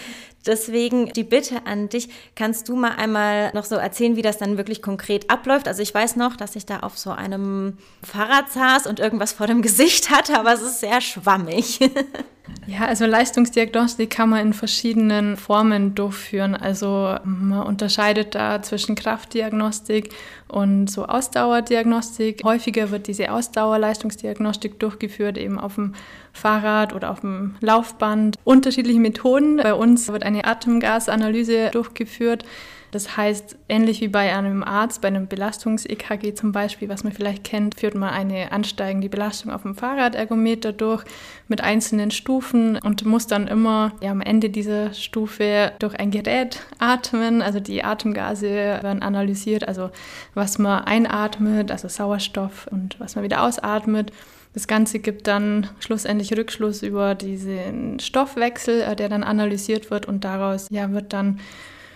Deswegen 0.45 1.11
die 1.11 1.25
Bitte 1.25 1.65
an 1.65 1.89
dich, 1.89 2.07
kannst 2.35 2.69
du 2.69 2.75
mal 2.77 2.95
einmal 2.95 3.51
noch 3.53 3.65
so 3.65 3.75
erzählen, 3.75 4.15
wie 4.15 4.21
das 4.21 4.37
dann 4.37 4.57
wirklich 4.57 4.81
konkret 4.81 5.29
abläuft? 5.29 5.67
Also 5.67 5.81
ich 5.81 5.93
weiß 5.93 6.15
noch, 6.15 6.37
dass 6.37 6.55
ich 6.55 6.65
da 6.65 6.79
auf 6.79 6.97
so 6.97 7.11
einem 7.11 7.77
Fahrrad 8.01 8.49
saß 8.51 8.87
und 8.87 8.99
irgendwas 8.99 9.33
vor 9.33 9.47
dem 9.47 9.61
Gesicht 9.61 10.09
hatte, 10.09 10.39
aber 10.39 10.53
es 10.53 10.61
ist 10.61 10.79
sehr 10.79 11.01
schwammig. 11.01 11.79
Ja, 12.67 12.85
also 12.85 13.05
Leistungsdiagnostik 13.05 14.09
kann 14.09 14.29
man 14.29 14.47
in 14.47 14.53
verschiedenen 14.53 15.37
Formen 15.37 15.95
durchführen. 15.95 16.53
Also 16.53 17.15
man 17.23 17.63
unterscheidet 17.63 18.35
da 18.35 18.61
zwischen 18.61 18.95
Kraftdiagnostik 18.95 20.09
und 20.49 20.89
so 20.91 21.05
Ausdauerdiagnostik. 21.05 22.43
Häufiger 22.43 22.91
wird 22.91 23.07
diese 23.07 23.31
Ausdauerleistungsdiagnostik 23.31 24.79
durchgeführt, 24.79 25.37
eben 25.37 25.59
auf 25.59 25.75
dem 25.75 25.93
Fahrrad 26.33 26.93
oder 26.93 27.11
auf 27.11 27.21
dem 27.21 27.55
Laufband. 27.61 28.35
Unterschiedliche 28.43 28.99
Methoden. 28.99 29.57
Bei 29.57 29.73
uns 29.73 30.09
wird 30.09 30.23
eine 30.23 30.43
Atemgasanalyse 30.43 31.69
durchgeführt. 31.71 32.43
Das 32.91 33.17
heißt, 33.17 33.57
ähnlich 33.67 33.99
wie 33.99 34.07
bei 34.07 34.33
einem 34.33 34.63
Arzt, 34.63 35.01
bei 35.01 35.09
einem 35.09 35.27
Belastungs-EKG 35.27 36.33
zum 36.33 36.53
Beispiel, 36.53 36.87
was 36.87 37.03
man 37.03 37.11
vielleicht 37.11 37.43
kennt, 37.43 37.75
führt 37.75 37.95
man 37.95 38.09
eine 38.09 38.51
ansteigende 38.51 39.09
Belastung 39.09 39.51
auf 39.51 39.63
dem 39.63 39.75
Fahrradergometer 39.75 40.71
durch 40.71 41.03
mit 41.49 41.61
einzelnen 41.61 42.11
Stufen 42.11 42.77
und 42.77 43.03
muss 43.05 43.27
dann 43.27 43.47
immer 43.47 43.91
ja, 44.01 44.11
am 44.11 44.21
Ende 44.21 44.49
dieser 44.49 44.93
Stufe 44.93 45.73
durch 45.79 45.99
ein 45.99 46.11
Gerät 46.11 46.61
atmen. 46.79 47.41
Also 47.41 47.59
die 47.59 47.83
Atemgase 47.83 48.47
werden 48.47 49.01
analysiert, 49.01 49.67
also 49.67 49.89
was 50.33 50.57
man 50.57 50.85
einatmet, 50.85 51.71
also 51.71 51.89
Sauerstoff 51.89 52.67
und 52.71 52.99
was 52.99 53.15
man 53.15 53.25
wieder 53.25 53.43
ausatmet. 53.43 54.13
Das 54.53 54.67
Ganze 54.67 54.99
gibt 54.99 55.27
dann 55.27 55.69
schlussendlich 55.79 56.35
Rückschluss 56.35 56.81
über 56.81 57.15
diesen 57.15 57.99
Stoffwechsel, 57.99 58.81
äh, 58.81 58.95
der 58.95 59.09
dann 59.09 59.23
analysiert 59.23 59.91
wird 59.91 60.07
und 60.07 60.23
daraus 60.23 60.67
ja, 60.71 60.91
wird 60.93 61.13
dann 61.13 61.39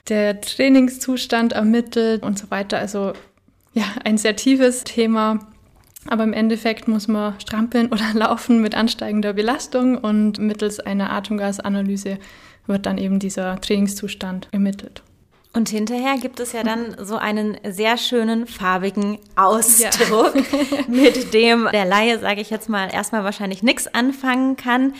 der 0.10 0.41
Trainingszustand 0.41 1.53
ermittelt 1.53 2.24
und 2.24 2.38
so 2.39 2.50
weiter. 2.51 2.77
Also 2.79 3.13
ja, 3.74 3.86
ein 4.03 4.17
sehr 4.17 4.36
tiefes 4.36 4.84
Thema. 4.84 5.39
Aber 6.08 6.24
im 6.24 6.34
Endeffekt 6.34 6.88
muss 6.88 7.08
man 7.08 7.39
strampeln 7.39 7.88
oder 7.88 8.05
laufen 8.13 8.62
mit 8.62 8.75
ansteigender 8.75 9.34
Belastung 9.34 9.98
und 9.98 10.39
mittels 10.39 10.79
einer 10.79 11.12
Atemgasanalyse 11.12 12.17
wird 12.67 12.86
dann 12.86 12.98
eben 12.98 13.20
dieser 13.20 13.60
Trainingszustand 13.60 14.48
ermittelt. 14.51 15.03
Und 15.53 15.67
hinterher 15.67 16.15
gibt 16.17 16.39
es 16.39 16.53
ja 16.53 16.63
dann 16.63 16.96
so 16.98 17.17
einen 17.17 17.58
sehr 17.67 17.98
schönen 17.98 18.48
farbigen 18.48 19.17
Ausdruck, 19.36 20.34
ja. 20.36 20.77
mit 20.88 21.34
dem 21.34 21.67
der 21.74 21.86
Laie, 21.86 22.20
sage 22.20 22.39
ich 22.39 22.50
jetzt 22.50 22.70
mal, 22.70 22.88
erstmal 22.91 23.25
wahrscheinlich 23.25 23.62
nichts 23.62 23.93
anfangen 23.93 24.55
kann. 24.55 24.93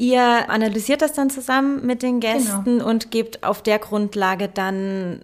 Ihr 0.00 0.48
analysiert 0.48 1.02
das 1.02 1.12
dann 1.12 1.28
zusammen 1.28 1.84
mit 1.84 2.02
den 2.02 2.20
Gästen 2.20 2.78
genau. 2.78 2.88
und 2.88 3.10
gebt 3.10 3.44
auf 3.44 3.62
der 3.62 3.78
Grundlage 3.78 4.48
dann 4.48 5.20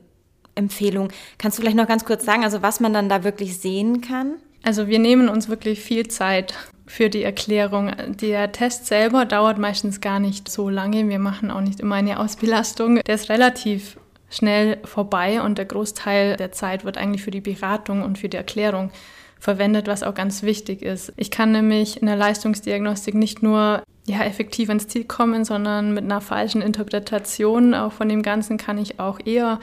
Empfehlungen. 0.55 1.11
Kannst 1.39 1.57
du 1.57 1.63
vielleicht 1.63 1.79
noch 1.79 1.89
ganz 1.89 2.05
kurz 2.05 2.27
sagen, 2.27 2.45
also 2.45 2.61
was 2.61 2.79
man 2.79 2.93
dann 2.93 3.09
da 3.09 3.25
wirklich 3.25 3.57
sehen 3.57 4.03
kann? 4.03 4.35
Also 4.63 4.87
wir 4.87 4.99
nehmen 4.99 5.31
uns 5.31 5.49
wirklich 5.49 5.81
viel 5.81 6.09
Zeit 6.09 6.53
für 6.87 7.09
die 7.09 7.23
Erklärung. 7.23 7.91
Der 8.21 8.53
Test 8.53 8.85
selber 8.85 9.25
dauert 9.25 9.57
meistens 9.57 10.03
gar 10.03 10.21
nicht 10.21 10.51
so 10.51 10.69
lange. 10.69 11.09
Wir 11.09 11.21
machen 11.21 11.51
auch 11.51 11.63
nicht 11.63 11.81
immer 11.81 11.95
eine 11.95 12.21
Ausbelastung. 12.21 12.97
Der 12.97 13.15
ist 13.15 13.31
relativ 13.31 13.97
schnell 14.29 14.77
vorbei 14.85 15.41
und 15.41 15.57
der 15.57 15.65
Großteil 15.65 16.37
der 16.37 16.53
Zeit 16.53 16.85
wird 16.85 16.99
eigentlich 16.99 17.23
für 17.23 17.31
die 17.31 17.41
Beratung 17.41 18.03
und 18.03 18.19
für 18.19 18.29
die 18.29 18.37
Erklärung 18.37 18.91
verwendet, 19.39 19.87
was 19.87 20.03
auch 20.03 20.15
ganz 20.15 20.43
wichtig 20.43 20.83
ist. 20.83 21.13
Ich 21.17 21.31
kann 21.31 21.53
nämlich 21.53 22.01
in 22.01 22.07
der 22.07 22.17
Leistungsdiagnostik 22.17 23.15
nicht 23.15 23.43
nur 23.43 23.83
ja, 24.07 24.23
effektiv 24.23 24.69
ans 24.69 24.89
Ziel 24.89 25.05
kommen, 25.05 25.45
sondern 25.45 25.93
mit 25.93 26.05
einer 26.05 26.21
falschen 26.21 26.63
Interpretation 26.63 27.75
auch 27.75 27.93
von 27.93 28.09
dem 28.09 28.23
Ganzen 28.23 28.57
kann 28.57 28.79
ich 28.79 29.01
auch 29.01 29.19
eher 29.25 29.61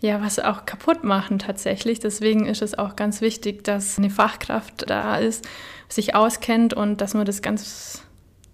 ja, 0.00 0.22
was 0.22 0.38
auch 0.38 0.64
kaputt 0.64 1.04
machen 1.04 1.38
tatsächlich. 1.38 2.00
Deswegen 2.00 2.46
ist 2.46 2.62
es 2.62 2.78
auch 2.78 2.96
ganz 2.96 3.20
wichtig, 3.20 3.64
dass 3.64 3.98
eine 3.98 4.10
Fachkraft 4.10 4.88
da 4.88 5.16
ist, 5.16 5.46
sich 5.88 6.14
auskennt 6.14 6.72
und 6.72 7.00
dass 7.00 7.14
man 7.14 7.26
das 7.26 7.42
ganz 7.42 8.02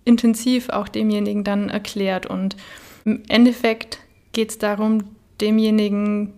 intensiv 0.05 0.71
auch 0.71 0.89
demjenigen 0.89 1.45
dann 1.45 1.69
erklärt. 1.69 2.27
Und 2.27 2.57
im 3.05 3.23
Endeffekt 3.29 3.99
geht 4.33 4.51
es 4.51 4.59
darum, 4.59 5.05
demjenigen 5.41 6.33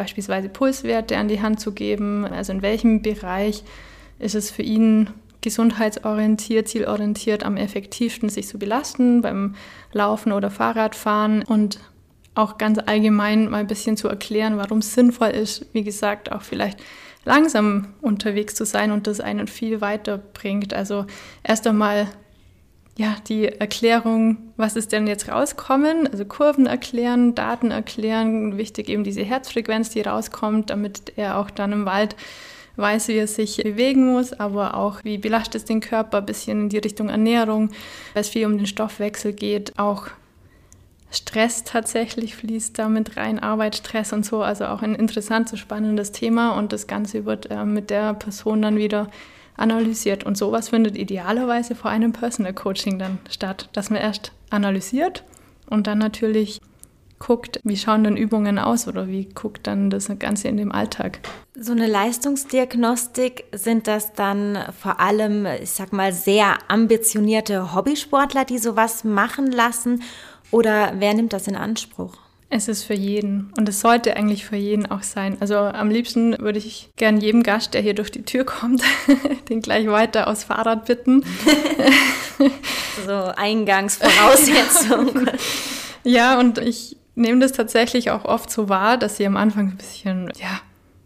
beispielsweise 0.00 0.48
Pulswerte 0.48 1.18
an 1.18 1.28
die 1.28 1.42
Hand 1.42 1.60
zu 1.60 1.72
geben, 1.72 2.24
also 2.24 2.54
in 2.54 2.62
welchem 2.62 3.02
Bereich 3.02 3.64
ist 4.18 4.34
es 4.34 4.50
für 4.50 4.62
ihn 4.62 5.10
gesundheitsorientiert, 5.42 6.68
zielorientiert 6.68 7.44
am 7.44 7.58
effektivsten 7.58 8.30
sich 8.30 8.48
zu 8.48 8.58
belasten 8.58 9.20
beim 9.20 9.56
Laufen 9.92 10.32
oder 10.32 10.50
Fahrradfahren 10.50 11.42
und 11.42 11.80
auch 12.34 12.56
ganz 12.56 12.78
allgemein 12.78 13.50
mal 13.50 13.58
ein 13.58 13.66
bisschen 13.66 13.98
zu 13.98 14.08
erklären, 14.08 14.56
warum 14.56 14.78
es 14.78 14.94
sinnvoll 14.94 15.28
ist, 15.28 15.66
wie 15.74 15.84
gesagt, 15.84 16.32
auch 16.32 16.42
vielleicht 16.42 16.78
langsam 17.26 17.88
unterwegs 18.00 18.54
zu 18.54 18.64
sein 18.64 18.92
und 18.92 19.06
das 19.06 19.20
einen 19.20 19.48
viel 19.48 19.82
weiter 19.82 20.16
bringt. 20.16 20.72
Also 20.72 21.04
erst 21.42 21.66
einmal 21.66 22.08
ja, 23.00 23.16
die 23.28 23.46
Erklärung, 23.46 24.52
was 24.58 24.76
ist 24.76 24.92
denn 24.92 25.06
jetzt 25.06 25.30
rauskommen, 25.30 26.06
also 26.06 26.26
Kurven 26.26 26.66
erklären, 26.66 27.34
Daten 27.34 27.70
erklären, 27.70 28.58
wichtig 28.58 28.90
eben 28.90 29.04
diese 29.04 29.22
Herzfrequenz, 29.22 29.88
die 29.88 30.02
rauskommt, 30.02 30.68
damit 30.68 31.14
er 31.16 31.38
auch 31.38 31.48
dann 31.48 31.72
im 31.72 31.86
Wald 31.86 32.14
weiß, 32.76 33.08
wie 33.08 33.16
er 33.16 33.26
sich 33.26 33.56
bewegen 33.56 34.12
muss, 34.12 34.34
aber 34.34 34.74
auch, 34.74 35.02
wie 35.02 35.16
belastet 35.16 35.62
es 35.62 35.64
den 35.64 35.80
Körper, 35.80 36.18
ein 36.18 36.26
bisschen 36.26 36.60
in 36.64 36.68
die 36.68 36.76
Richtung 36.76 37.08
Ernährung, 37.08 37.70
weil 38.12 38.20
es 38.20 38.28
viel 38.28 38.44
um 38.44 38.58
den 38.58 38.66
Stoffwechsel 38.66 39.32
geht, 39.32 39.78
auch 39.78 40.08
Stress 41.10 41.64
tatsächlich 41.64 42.36
fließt 42.36 42.78
da 42.78 42.90
mit 42.90 43.16
rein, 43.16 43.38
Arbeit, 43.38 43.76
Stress 43.76 44.12
und 44.12 44.26
so, 44.26 44.42
also 44.42 44.66
auch 44.66 44.82
ein 44.82 44.94
interessantes, 44.94 45.58
spannendes 45.58 46.12
Thema 46.12 46.50
und 46.50 46.74
das 46.74 46.86
Ganze 46.86 47.24
wird 47.24 47.50
äh, 47.50 47.64
mit 47.64 47.88
der 47.88 48.12
Person 48.12 48.60
dann 48.60 48.76
wieder 48.76 49.08
analysiert 49.56 50.24
und 50.24 50.36
sowas 50.36 50.70
findet 50.70 50.96
idealerweise 50.96 51.74
vor 51.74 51.90
einem 51.90 52.12
Personal 52.12 52.54
Coaching 52.54 52.98
dann 52.98 53.18
statt, 53.28 53.68
dass 53.72 53.90
man 53.90 54.00
erst 54.00 54.32
analysiert 54.50 55.24
und 55.68 55.86
dann 55.86 55.98
natürlich 55.98 56.60
guckt, 57.18 57.60
wie 57.62 57.76
schauen 57.76 58.02
dann 58.02 58.16
Übungen 58.16 58.58
aus 58.58 58.88
oder 58.88 59.06
wie 59.06 59.26
guckt 59.26 59.66
dann 59.66 59.90
das 59.90 60.10
Ganze 60.18 60.48
in 60.48 60.56
dem 60.56 60.72
Alltag. 60.72 61.20
So 61.54 61.72
eine 61.72 61.86
Leistungsdiagnostik 61.86 63.44
sind 63.52 63.86
das 63.86 64.14
dann 64.14 64.58
vor 64.80 64.98
allem, 64.98 65.46
ich 65.46 65.70
sag 65.70 65.92
mal, 65.92 66.12
sehr 66.12 66.58
ambitionierte 66.68 67.74
Hobbysportler, 67.74 68.44
die 68.44 68.58
sowas 68.58 69.04
machen 69.04 69.52
lassen 69.52 70.02
oder 70.50 70.94
wer 70.98 71.14
nimmt 71.14 71.32
das 71.32 71.46
in 71.46 71.56
Anspruch? 71.56 72.16
Es 72.52 72.66
ist 72.66 72.82
für 72.82 72.94
jeden 72.94 73.52
und 73.56 73.68
es 73.68 73.78
sollte 73.78 74.16
eigentlich 74.16 74.44
für 74.44 74.56
jeden 74.56 74.90
auch 74.90 75.04
sein. 75.04 75.36
Also 75.38 75.56
am 75.56 75.88
liebsten 75.88 76.36
würde 76.40 76.58
ich 76.58 76.90
gern 76.96 77.20
jedem 77.20 77.44
Gast, 77.44 77.74
der 77.74 77.80
hier 77.80 77.94
durch 77.94 78.10
die 78.10 78.24
Tür 78.24 78.44
kommt, 78.44 78.82
den 79.48 79.62
gleich 79.62 79.86
weiter 79.86 80.26
aufs 80.26 80.42
Fahrrad 80.42 80.84
bitten. 80.84 81.24
so 83.06 83.12
Eingangsvoraussetzung. 83.12 85.28
ja, 86.04 86.40
und 86.40 86.58
ich 86.58 86.96
nehme 87.14 87.38
das 87.38 87.52
tatsächlich 87.52 88.10
auch 88.10 88.24
oft 88.24 88.50
so 88.50 88.68
wahr, 88.68 88.96
dass 88.96 89.16
sie 89.16 89.26
am 89.26 89.36
Anfang 89.36 89.68
ein 89.68 89.76
bisschen, 89.76 90.32
ja, 90.36 90.60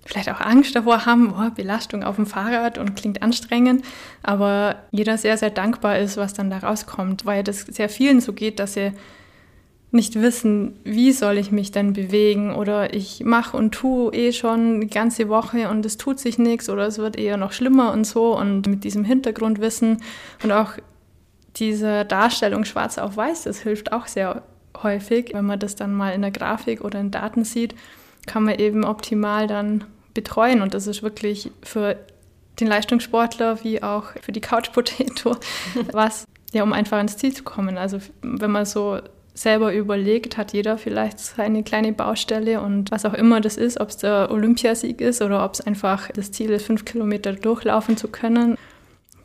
vielleicht 0.06 0.30
auch 0.30 0.40
Angst 0.40 0.74
davor 0.74 1.04
haben, 1.04 1.34
oh, 1.38 1.50
Belastung 1.50 2.04
auf 2.04 2.16
dem 2.16 2.26
Fahrrad 2.26 2.78
und 2.78 2.96
klingt 2.96 3.22
anstrengend, 3.22 3.84
aber 4.22 4.76
jeder 4.92 5.18
sehr, 5.18 5.36
sehr 5.36 5.50
dankbar 5.50 5.98
ist, 5.98 6.16
was 6.16 6.32
dann 6.32 6.48
da 6.48 6.58
rauskommt, 6.58 7.26
weil 7.26 7.44
das 7.44 7.62
sehr 7.62 7.90
vielen 7.90 8.22
so 8.22 8.32
geht, 8.32 8.60
dass 8.60 8.74
sie 8.74 8.94
nicht 9.94 10.20
wissen, 10.20 10.78
wie 10.84 11.12
soll 11.12 11.38
ich 11.38 11.52
mich 11.52 11.70
denn 11.70 11.92
bewegen 11.92 12.54
oder 12.54 12.92
ich 12.94 13.24
mache 13.24 13.56
und 13.56 13.72
tue 13.72 14.12
eh 14.12 14.32
schon 14.32 14.80
die 14.80 14.88
ganze 14.88 15.28
Woche 15.28 15.68
und 15.68 15.86
es 15.86 15.96
tut 15.96 16.18
sich 16.18 16.38
nichts 16.38 16.68
oder 16.68 16.86
es 16.86 16.98
wird 16.98 17.16
eher 17.16 17.36
noch 17.36 17.52
schlimmer 17.52 17.92
und 17.92 18.04
so 18.04 18.36
und 18.36 18.66
mit 18.66 18.84
diesem 18.84 19.04
Hintergrundwissen 19.04 20.02
und 20.42 20.52
auch 20.52 20.72
diese 21.56 22.04
Darstellung 22.04 22.64
schwarz 22.64 22.98
auf 22.98 23.16
weiß, 23.16 23.44
das 23.44 23.60
hilft 23.60 23.92
auch 23.92 24.06
sehr 24.06 24.42
häufig. 24.82 25.30
Wenn 25.32 25.46
man 25.46 25.58
das 25.58 25.76
dann 25.76 25.94
mal 25.94 26.10
in 26.10 26.22
der 26.22 26.30
Grafik 26.30 26.82
oder 26.82 27.00
in 27.00 27.10
Daten 27.10 27.44
sieht, 27.44 27.74
kann 28.26 28.44
man 28.44 28.58
eben 28.58 28.84
optimal 28.84 29.46
dann 29.46 29.84
betreuen. 30.14 30.62
Und 30.62 30.74
das 30.74 30.86
ist 30.86 31.02
wirklich 31.02 31.50
für 31.62 31.96
den 32.60 32.68
Leistungssportler 32.68 33.62
wie 33.64 33.82
auch 33.82 34.06
für 34.20 34.32
die 34.32 34.40
Couch 34.40 34.72
Potato 34.72 35.36
was, 35.92 36.24
ja, 36.52 36.62
um 36.62 36.72
einfach 36.72 37.00
ins 37.00 37.16
Ziel 37.16 37.34
zu 37.34 37.42
kommen. 37.42 37.78
Also 37.78 37.98
wenn 38.22 38.50
man 38.50 38.64
so 38.64 39.00
selber 39.34 39.74
überlegt, 39.74 40.36
hat 40.36 40.52
jeder 40.52 40.78
vielleicht 40.78 41.18
seine 41.18 41.64
kleine 41.64 41.92
Baustelle 41.92 42.60
und 42.60 42.90
was 42.92 43.04
auch 43.04 43.14
immer 43.14 43.40
das 43.40 43.56
ist, 43.56 43.80
ob 43.80 43.88
es 43.88 43.96
der 43.96 44.30
Olympiasieg 44.30 45.00
ist 45.00 45.20
oder 45.20 45.44
ob 45.44 45.54
es 45.54 45.60
einfach 45.60 46.10
das 46.12 46.30
Ziel 46.30 46.50
ist, 46.50 46.66
fünf 46.66 46.84
Kilometer 46.84 47.32
durchlaufen 47.32 47.96
zu 47.96 48.08
können, 48.08 48.56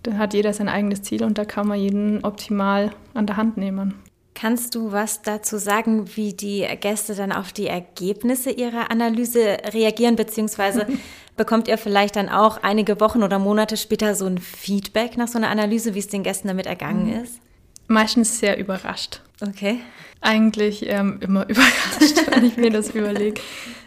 dann 0.04 0.18
hat 0.18 0.34
jeder 0.34 0.54
sein 0.54 0.68
eigenes 0.68 1.04
Ziel 1.04 1.24
und 1.24 1.38
da 1.38 1.46
kann 1.46 1.68
man 1.68 1.80
jeden 1.80 2.24
optimal 2.24 2.92
an 3.14 3.28
der 3.28 3.38
Hand 3.38 3.58
nehmen. 3.58 3.94
Kannst 4.34 4.74
du 4.74 4.92
was 4.92 5.22
dazu 5.22 5.58
sagen, 5.58 6.16
wie 6.16 6.34
die 6.34 6.66
Gäste 6.80 7.14
dann 7.14 7.32
auf 7.32 7.52
die 7.52 7.68
Ergebnisse 7.68 8.52
ihrer 8.52 8.90
Analyse 8.90 9.58
reagieren, 9.74 10.16
beziehungsweise 10.16 10.88
bekommt 11.38 11.68
ihr 11.68 11.78
vielleicht 11.78 12.16
dann 12.16 12.30
auch 12.30 12.64
einige 12.64 13.00
Wochen 13.00 13.22
oder 13.22 13.38
Monate 13.38 13.78
später 13.78 14.16
so 14.16 14.26
ein 14.26 14.38
Feedback 14.38 15.18
nach 15.18 15.28
so 15.28 15.38
einer 15.38 15.50
Analyse, 15.50 15.94
wie 15.94 16.00
es 16.00 16.08
den 16.08 16.24
Gästen 16.24 16.48
damit 16.48 16.68
ergangen 16.68 17.08
mhm. 17.08 17.24
ist? 17.24 17.42
Meistens 17.90 18.40
sehr 18.40 18.60
überrascht. 18.60 19.22
Okay. 19.42 19.80
Eigentlich 20.22 20.88
ähm, 20.88 21.20
immer 21.22 21.44
überrascht, 21.50 22.22
wenn 22.30 22.46
ich 22.46 22.56
mir 22.56 22.70
das 22.70 22.92
überlege. 22.96 23.42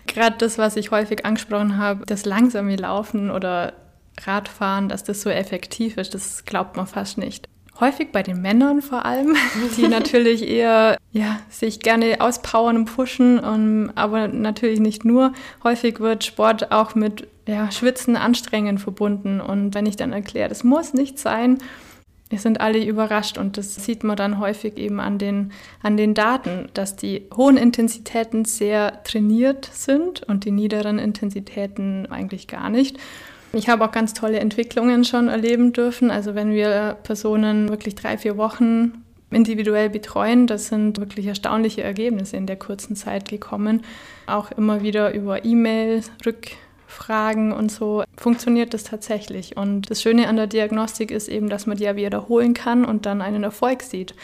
Gerade 0.08 0.36
das, 0.38 0.58
was 0.58 0.76
ich 0.76 0.90
häufig 0.90 1.24
angesprochen 1.24 1.78
habe, 1.78 2.04
das 2.04 2.24
langsame 2.24 2.74
Laufen 2.74 3.30
oder 3.30 3.74
Radfahren, 4.20 4.88
dass 4.88 5.04
das 5.04 5.22
so 5.22 5.30
effektiv 5.30 5.96
ist, 5.96 6.14
das 6.14 6.44
glaubt 6.44 6.76
man 6.76 6.88
fast 6.88 7.16
nicht. 7.16 7.48
häufig 7.78 8.10
bei 8.10 8.24
den 8.24 8.42
Männern 8.42 8.82
vor 8.82 9.06
allem, 9.06 9.36
die 9.76 9.86
natürlich 9.86 10.46
eher 10.48 10.98
ja, 11.12 11.38
sich 11.48 11.78
gerne 11.78 12.16
auspowern 12.20 12.76
und 12.76 12.84
pushen, 12.86 13.38
um, 13.38 13.92
aber 13.94 14.26
natürlich 14.26 14.80
nicht 14.80 15.04
nur. 15.04 15.32
Häufig 15.62 16.00
wird 16.00 16.24
Sport 16.24 16.72
auch 16.72 16.96
mit 16.96 17.28
ja, 17.46 17.70
Schwitzen, 17.70 18.16
Anstrengen 18.16 18.78
verbunden. 18.78 19.40
Und 19.40 19.74
wenn 19.74 19.86
ich 19.86 19.96
dann 19.96 20.12
erkläre, 20.12 20.48
das 20.48 20.64
muss 20.64 20.92
nicht 20.92 21.20
sein, 21.20 21.58
wir 22.32 22.38
sind 22.38 22.62
alle 22.62 22.82
überrascht 22.82 23.36
und 23.36 23.58
das 23.58 23.74
sieht 23.74 24.04
man 24.04 24.16
dann 24.16 24.38
häufig 24.38 24.78
eben 24.78 25.00
an 25.00 25.18
den, 25.18 25.52
an 25.82 25.98
den 25.98 26.14
Daten, 26.14 26.70
dass 26.72 26.96
die 26.96 27.26
hohen 27.36 27.58
Intensitäten 27.58 28.46
sehr 28.46 29.02
trainiert 29.04 29.68
sind 29.70 30.22
und 30.22 30.46
die 30.46 30.50
niederen 30.50 30.98
Intensitäten 30.98 32.06
eigentlich 32.10 32.48
gar 32.48 32.70
nicht. 32.70 32.96
Ich 33.52 33.68
habe 33.68 33.84
auch 33.84 33.92
ganz 33.92 34.14
tolle 34.14 34.40
Entwicklungen 34.40 35.04
schon 35.04 35.28
erleben 35.28 35.74
dürfen. 35.74 36.10
Also 36.10 36.34
wenn 36.34 36.52
wir 36.52 36.96
Personen 37.02 37.68
wirklich 37.68 37.96
drei, 37.96 38.16
vier 38.16 38.38
Wochen 38.38 39.04
individuell 39.30 39.90
betreuen, 39.90 40.46
das 40.46 40.68
sind 40.68 40.98
wirklich 40.98 41.26
erstaunliche 41.26 41.82
Ergebnisse 41.82 42.38
in 42.38 42.46
der 42.46 42.56
kurzen 42.56 42.96
Zeit 42.96 43.28
gekommen. 43.28 43.82
Auch 44.26 44.52
immer 44.52 44.82
wieder 44.82 45.12
über 45.12 45.44
E-Mail, 45.44 46.02
Rückfragen 46.92 47.52
und 47.52 47.70
so 47.70 48.04
funktioniert 48.16 48.74
das 48.74 48.84
tatsächlich. 48.84 49.56
Und 49.56 49.90
das 49.90 50.02
Schöne 50.02 50.28
an 50.28 50.36
der 50.36 50.46
Diagnostik 50.46 51.10
ist 51.10 51.28
eben, 51.28 51.48
dass 51.48 51.66
man 51.66 51.76
die 51.76 51.84
ja 51.84 51.96
wiederholen 51.96 52.54
kann 52.54 52.84
und 52.84 53.06
dann 53.06 53.22
einen 53.22 53.44
Erfolg 53.44 53.82
sieht. 53.82 54.14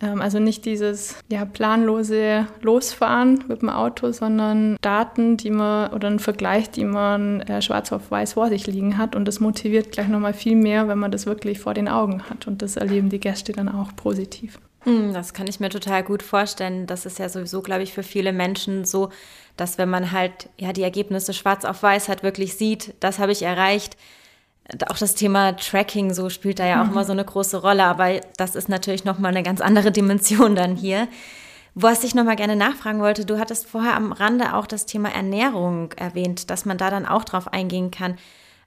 Ähm, 0.00 0.20
also 0.20 0.38
nicht 0.38 0.64
dieses 0.64 1.16
ja, 1.30 1.44
planlose 1.44 2.46
Losfahren 2.60 3.44
mit 3.48 3.62
dem 3.62 3.70
Auto, 3.70 4.12
sondern 4.12 4.76
Daten, 4.82 5.36
die 5.36 5.50
man 5.50 5.92
oder 5.92 6.08
ein 6.08 6.18
Vergleich, 6.18 6.70
die 6.70 6.84
man 6.84 7.40
äh, 7.42 7.60
schwarz 7.60 7.92
auf 7.92 8.10
weiß 8.10 8.34
vor 8.34 8.48
sich 8.48 8.66
liegen 8.66 8.98
hat. 8.98 9.16
Und 9.16 9.26
das 9.26 9.40
motiviert 9.40 9.92
gleich 9.92 10.08
nochmal 10.08 10.34
viel 10.34 10.56
mehr, 10.56 10.88
wenn 10.88 10.98
man 10.98 11.10
das 11.10 11.26
wirklich 11.26 11.58
vor 11.58 11.74
den 11.74 11.88
Augen 11.88 12.22
hat. 12.30 12.46
Und 12.46 12.62
das 12.62 12.76
erleben 12.76 13.08
die 13.08 13.20
Gäste 13.20 13.52
dann 13.52 13.68
auch 13.68 13.94
positiv. 13.96 14.58
Hm, 14.84 15.12
das 15.12 15.32
kann 15.32 15.46
ich 15.46 15.60
mir 15.60 15.68
total 15.68 16.02
gut 16.02 16.22
vorstellen. 16.22 16.86
Das 16.86 17.06
ist 17.06 17.18
ja 17.18 17.28
sowieso, 17.28 17.62
glaube 17.62 17.84
ich, 17.84 17.92
für 17.92 18.02
viele 18.02 18.32
Menschen 18.32 18.84
so, 18.84 19.10
dass 19.56 19.78
wenn 19.78 19.90
man 19.90 20.12
halt 20.12 20.48
ja 20.58 20.72
die 20.72 20.82
Ergebnisse 20.82 21.32
schwarz 21.32 21.64
auf 21.64 21.82
weiß 21.82 22.08
hat, 22.08 22.22
wirklich 22.22 22.56
sieht, 22.56 22.94
das 23.00 23.18
habe 23.18 23.32
ich 23.32 23.42
erreicht, 23.42 23.96
auch 24.88 24.96
das 24.96 25.14
Thema 25.14 25.56
Tracking 25.56 26.14
so 26.14 26.30
spielt 26.30 26.58
da 26.58 26.66
ja 26.66 26.80
auch 26.80 26.86
mhm. 26.86 26.92
immer 26.92 27.04
so 27.04 27.12
eine 27.12 27.24
große 27.24 27.60
Rolle, 27.60 27.84
aber 27.84 28.20
das 28.36 28.54
ist 28.54 28.68
natürlich 28.68 29.04
noch 29.04 29.18
mal 29.18 29.28
eine 29.28 29.42
ganz 29.42 29.60
andere 29.60 29.90
Dimension 29.92 30.56
dann 30.56 30.76
hier. 30.76 31.08
Was 31.74 32.04
ich 32.04 32.14
noch 32.14 32.24
mal 32.24 32.36
gerne 32.36 32.54
nachfragen 32.54 33.00
wollte, 33.00 33.24
du 33.24 33.38
hattest 33.38 33.66
vorher 33.66 33.96
am 33.96 34.12
Rande 34.12 34.54
auch 34.54 34.66
das 34.66 34.84
Thema 34.84 35.08
Ernährung 35.08 35.92
erwähnt, 35.92 36.50
dass 36.50 36.66
man 36.66 36.76
da 36.76 36.90
dann 36.90 37.06
auch 37.06 37.24
drauf 37.24 37.48
eingehen 37.48 37.90
kann. 37.90 38.18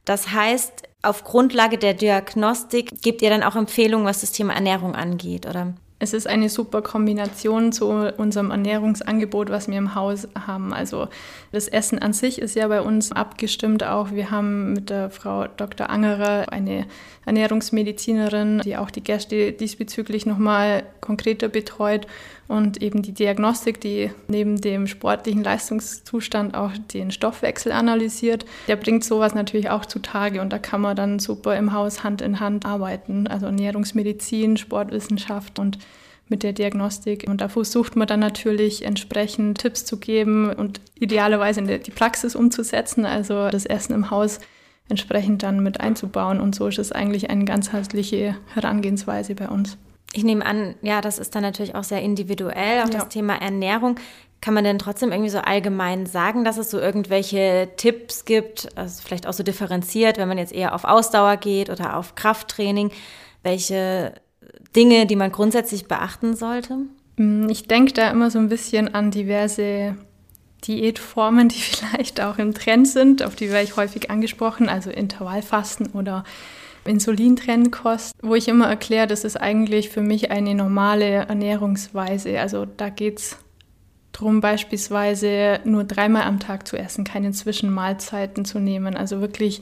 Das 0.05 0.31
heißt, 0.31 0.83
auf 1.03 1.23
Grundlage 1.23 1.77
der 1.77 1.93
Diagnostik 1.93 3.01
gebt 3.01 3.21
ihr 3.21 3.29
dann 3.29 3.43
auch 3.43 3.55
Empfehlungen, 3.55 4.07
was 4.07 4.21
das 4.21 4.31
Thema 4.31 4.53
Ernährung 4.53 4.95
angeht, 4.95 5.45
oder? 5.45 5.73
Es 5.97 6.13
ist 6.13 6.27
eine 6.27 6.49
super 6.49 6.81
Kombination 6.81 7.71
zu 7.71 7.87
unserem 8.17 8.51
Ernährungsangebot, 8.51 9.49
was 9.49 9.69
wir 9.69 9.77
im 9.77 9.95
Haus 9.95 10.27
haben. 10.45 10.73
Also 10.73 11.07
das 11.53 11.69
Essen 11.69 11.99
an 11.99 12.11
sich 12.11 12.39
ist 12.39 12.55
ja 12.55 12.67
bei 12.67 12.81
uns 12.81 13.13
abgestimmt 13.13 13.83
auch. 13.83 14.11
Wir 14.11 14.29
haben 14.29 14.73
mit 14.73 14.89
der 14.89 15.09
Frau 15.09 15.47
Dr. 15.47 15.89
Angerer 15.89 16.51
eine 16.51 16.85
Ernährungsmedizinerin, 17.25 18.61
die 18.65 18.75
auch 18.75 18.91
die 18.91 19.03
Gäste 19.03 19.53
diesbezüglich 19.53 20.25
nochmal 20.25 20.83
konkreter 20.99 21.47
betreut 21.47 22.07
und 22.47 22.81
eben 22.81 23.01
die 23.01 23.13
Diagnostik, 23.13 23.81
die 23.81 24.11
neben 24.27 24.61
dem 24.61 24.87
sportlichen 24.87 25.43
Leistungszustand 25.43 26.55
auch 26.55 26.71
den 26.93 27.09
Stoffwechsel 27.09 27.71
analysiert. 27.71 28.45
Der 28.67 28.75
bringt 28.75 29.03
sowas 29.03 29.33
natürlich 29.33 29.69
auch 29.69 29.85
zutage 29.85 30.41
und 30.41 30.51
da 30.51 30.59
kann 30.59 30.81
man 30.81 30.95
dann 30.95 31.19
super 31.19 31.57
im 31.57 31.73
Haus 31.73 32.03
Hand 32.03 32.21
in 32.21 32.39
Hand 32.39 32.65
arbeiten. 32.65 33.27
Also 33.27 33.47
Ernährungsmedizin, 33.47 34.57
Sportwissenschaft 34.57 35.57
und 35.57 35.79
mit 36.27 36.43
der 36.43 36.53
Diagnostik. 36.53 37.25
Und 37.27 37.41
da 37.41 37.49
versucht 37.49 37.95
man 37.95 38.07
dann 38.07 38.19
natürlich 38.19 38.83
entsprechend 38.83 39.59
Tipps 39.59 39.85
zu 39.85 39.97
geben 39.97 40.51
und 40.51 40.81
idealerweise 40.95 41.61
in 41.61 41.67
die 41.67 41.91
Praxis 41.91 42.35
umzusetzen, 42.35 43.05
also 43.05 43.49
das 43.49 43.65
Essen 43.65 43.93
im 43.93 44.09
Haus 44.09 44.39
entsprechend 44.89 45.43
dann 45.43 45.61
mit 45.61 45.81
einzubauen. 45.81 46.39
Und 46.39 46.55
so 46.55 46.67
ist 46.67 46.79
es 46.79 46.91
eigentlich 46.91 47.29
eine 47.29 47.45
ganzheitliche 47.45 48.35
Herangehensweise 48.53 49.35
bei 49.35 49.49
uns. 49.49 49.77
Ich 50.13 50.23
nehme 50.23 50.45
an, 50.45 50.75
ja, 50.81 51.01
das 51.01 51.19
ist 51.19 51.35
dann 51.35 51.41
natürlich 51.41 51.75
auch 51.75 51.83
sehr 51.83 52.01
individuell, 52.01 52.81
auch 52.81 52.89
ja. 52.89 52.99
das 52.99 53.09
Thema 53.09 53.35
Ernährung. 53.35 53.99
Kann 54.41 54.53
man 54.53 54.63
denn 54.63 54.79
trotzdem 54.79 55.11
irgendwie 55.11 55.29
so 55.29 55.39
allgemein 55.39 56.05
sagen, 56.05 56.45
dass 56.45 56.57
es 56.57 56.69
so 56.69 56.79
irgendwelche 56.79 57.69
Tipps 57.77 58.25
gibt, 58.25 58.69
also 58.77 59.01
vielleicht 59.03 59.27
auch 59.27 59.33
so 59.33 59.43
differenziert, 59.43 60.17
wenn 60.17 60.27
man 60.27 60.37
jetzt 60.37 60.53
eher 60.53 60.75
auf 60.75 60.83
Ausdauer 60.83 61.37
geht 61.37 61.69
oder 61.69 61.97
auf 61.97 62.15
Krafttraining, 62.15 62.91
welche 63.43 64.13
Dinge, 64.75 65.05
die 65.05 65.15
man 65.15 65.31
grundsätzlich 65.31 65.87
beachten 65.87 66.35
sollte? 66.35 66.77
Mm, 67.17 67.49
ich 67.49 67.67
denke 67.67 67.93
da 67.93 68.09
immer 68.11 68.29
so 68.29 68.39
ein 68.39 68.49
bisschen 68.49 68.93
an 68.93 69.11
diverse 69.11 69.95
Diätformen, 70.65 71.49
die 71.49 71.59
vielleicht 71.59 72.21
auch 72.21 72.37
im 72.37 72.53
Trend 72.53 72.87
sind, 72.87 73.23
auf 73.23 73.35
die 73.35 73.49
werde 73.49 73.63
ich 73.63 73.75
häufig 73.75 74.09
angesprochen, 74.09 74.69
also 74.69 74.89
Intervallfasten 74.89 75.87
oder 75.93 76.23
Insulintrennkost, 76.85 78.13
wo 78.21 78.35
ich 78.35 78.47
immer 78.47 78.67
erkläre, 78.67 79.07
das 79.07 79.23
ist 79.23 79.37
eigentlich 79.37 79.89
für 79.89 80.01
mich 80.01 80.29
eine 80.29 80.53
normale 80.53 81.05
Ernährungsweise. 81.05 82.39
Also 82.39 82.65
da 82.65 82.89
geht 82.89 83.19
es 83.19 83.37
darum, 84.11 84.39
beispielsweise 84.39 85.59
nur 85.65 85.83
dreimal 85.83 86.23
am 86.23 86.39
Tag 86.39 86.67
zu 86.67 86.77
essen, 86.77 87.03
keine 87.03 87.31
Zwischenmahlzeiten 87.31 88.45
zu 88.45 88.59
nehmen. 88.59 88.95
Also 88.95 89.19
wirklich 89.19 89.61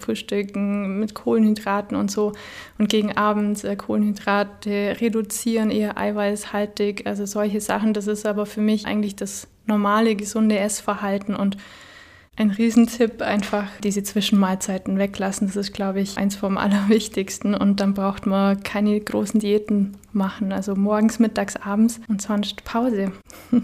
Frühstücken 0.00 1.00
mit 1.00 1.14
Kohlenhydraten 1.14 1.96
und 1.96 2.10
so 2.10 2.32
und 2.78 2.88
gegen 2.88 3.16
Abend 3.16 3.64
äh, 3.64 3.74
Kohlenhydrate 3.76 4.96
reduzieren, 5.00 5.70
eher 5.70 5.98
eiweißhaltig, 5.98 7.06
also 7.06 7.26
solche 7.26 7.60
Sachen. 7.60 7.94
Das 7.94 8.06
ist 8.06 8.24
aber 8.24 8.46
für 8.46 8.60
mich 8.60 8.86
eigentlich 8.86 9.16
das 9.16 9.48
normale, 9.66 10.14
gesunde 10.14 10.58
Essverhalten 10.58 11.34
und 11.34 11.56
ein 12.36 12.50
Riesentipp, 12.50 13.20
einfach 13.20 13.66
diese 13.82 14.04
Zwischenmahlzeiten 14.04 14.98
weglassen. 14.98 15.48
Das 15.48 15.56
ist, 15.56 15.72
glaube 15.72 16.00
ich, 16.00 16.16
eins 16.16 16.36
vom 16.36 16.56
Allerwichtigsten. 16.58 17.54
Und 17.54 17.80
dann 17.80 17.94
braucht 17.94 18.26
man 18.26 18.62
keine 18.62 19.00
großen 19.00 19.40
Diäten 19.40 19.96
machen. 20.12 20.52
Also 20.52 20.76
morgens, 20.76 21.18
mittags, 21.18 21.56
abends 21.56 22.00
und 22.08 22.22
sonst 22.22 22.64
Pause. 22.64 23.12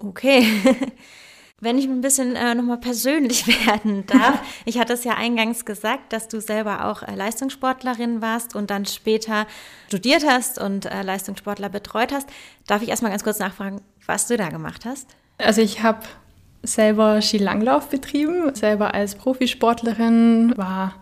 Okay. 0.00 0.46
Wenn 1.60 1.76
ich 1.76 1.86
ein 1.86 2.00
bisschen 2.00 2.36
äh, 2.36 2.54
nochmal 2.54 2.78
persönlich 2.78 3.46
werden 3.66 4.06
darf. 4.06 4.40
Ich 4.64 4.78
hatte 4.78 4.92
es 4.92 5.04
ja 5.04 5.14
eingangs 5.14 5.64
gesagt, 5.64 6.12
dass 6.12 6.28
du 6.28 6.40
selber 6.40 6.84
auch 6.84 7.02
äh, 7.02 7.14
Leistungssportlerin 7.14 8.22
warst 8.22 8.54
und 8.54 8.70
dann 8.70 8.86
später 8.86 9.46
studiert 9.88 10.24
hast 10.26 10.60
und 10.60 10.86
äh, 10.86 11.02
Leistungssportler 11.02 11.68
betreut 11.68 12.12
hast. 12.12 12.28
Darf 12.66 12.82
ich 12.82 12.88
erstmal 12.88 13.10
ganz 13.10 13.24
kurz 13.24 13.40
nachfragen, 13.40 13.80
was 14.06 14.28
du 14.28 14.36
da 14.36 14.50
gemacht 14.50 14.84
hast? 14.84 15.08
Also 15.38 15.60
ich 15.60 15.82
habe 15.82 16.00
selber 16.62 17.20
Skilanglauf 17.22 17.88
betrieben, 17.88 18.54
selber 18.54 18.94
als 18.94 19.14
Profisportlerin, 19.14 20.56
war 20.56 20.94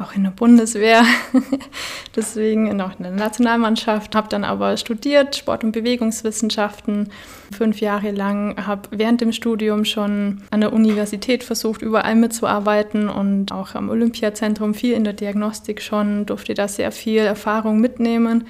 auch 0.00 0.14
in 0.14 0.24
der 0.24 0.30
Bundeswehr, 0.30 1.04
deswegen 2.16 2.76
noch 2.76 2.98
in 2.98 3.02
der 3.04 3.12
Nationalmannschaft, 3.12 4.14
habe 4.14 4.28
dann 4.28 4.44
aber 4.44 4.76
studiert 4.76 5.36
Sport- 5.36 5.64
und 5.64 5.72
Bewegungswissenschaften. 5.72 7.10
Fünf 7.56 7.80
Jahre 7.80 8.10
lang, 8.10 8.66
habe 8.66 8.88
während 8.92 9.20
dem 9.20 9.32
Studium 9.32 9.84
schon 9.84 10.42
an 10.50 10.60
der 10.60 10.72
Universität 10.72 11.44
versucht, 11.44 11.82
überall 11.82 12.14
mitzuarbeiten 12.14 13.08
und 13.08 13.52
auch 13.52 13.74
am 13.74 13.90
Olympiazentrum 13.90 14.74
viel 14.74 14.94
in 14.94 15.04
der 15.04 15.12
Diagnostik 15.12 15.82
schon, 15.82 16.26
durfte 16.26 16.54
da 16.54 16.68
sehr 16.68 16.92
viel 16.92 17.20
Erfahrung 17.20 17.80
mitnehmen, 17.80 18.46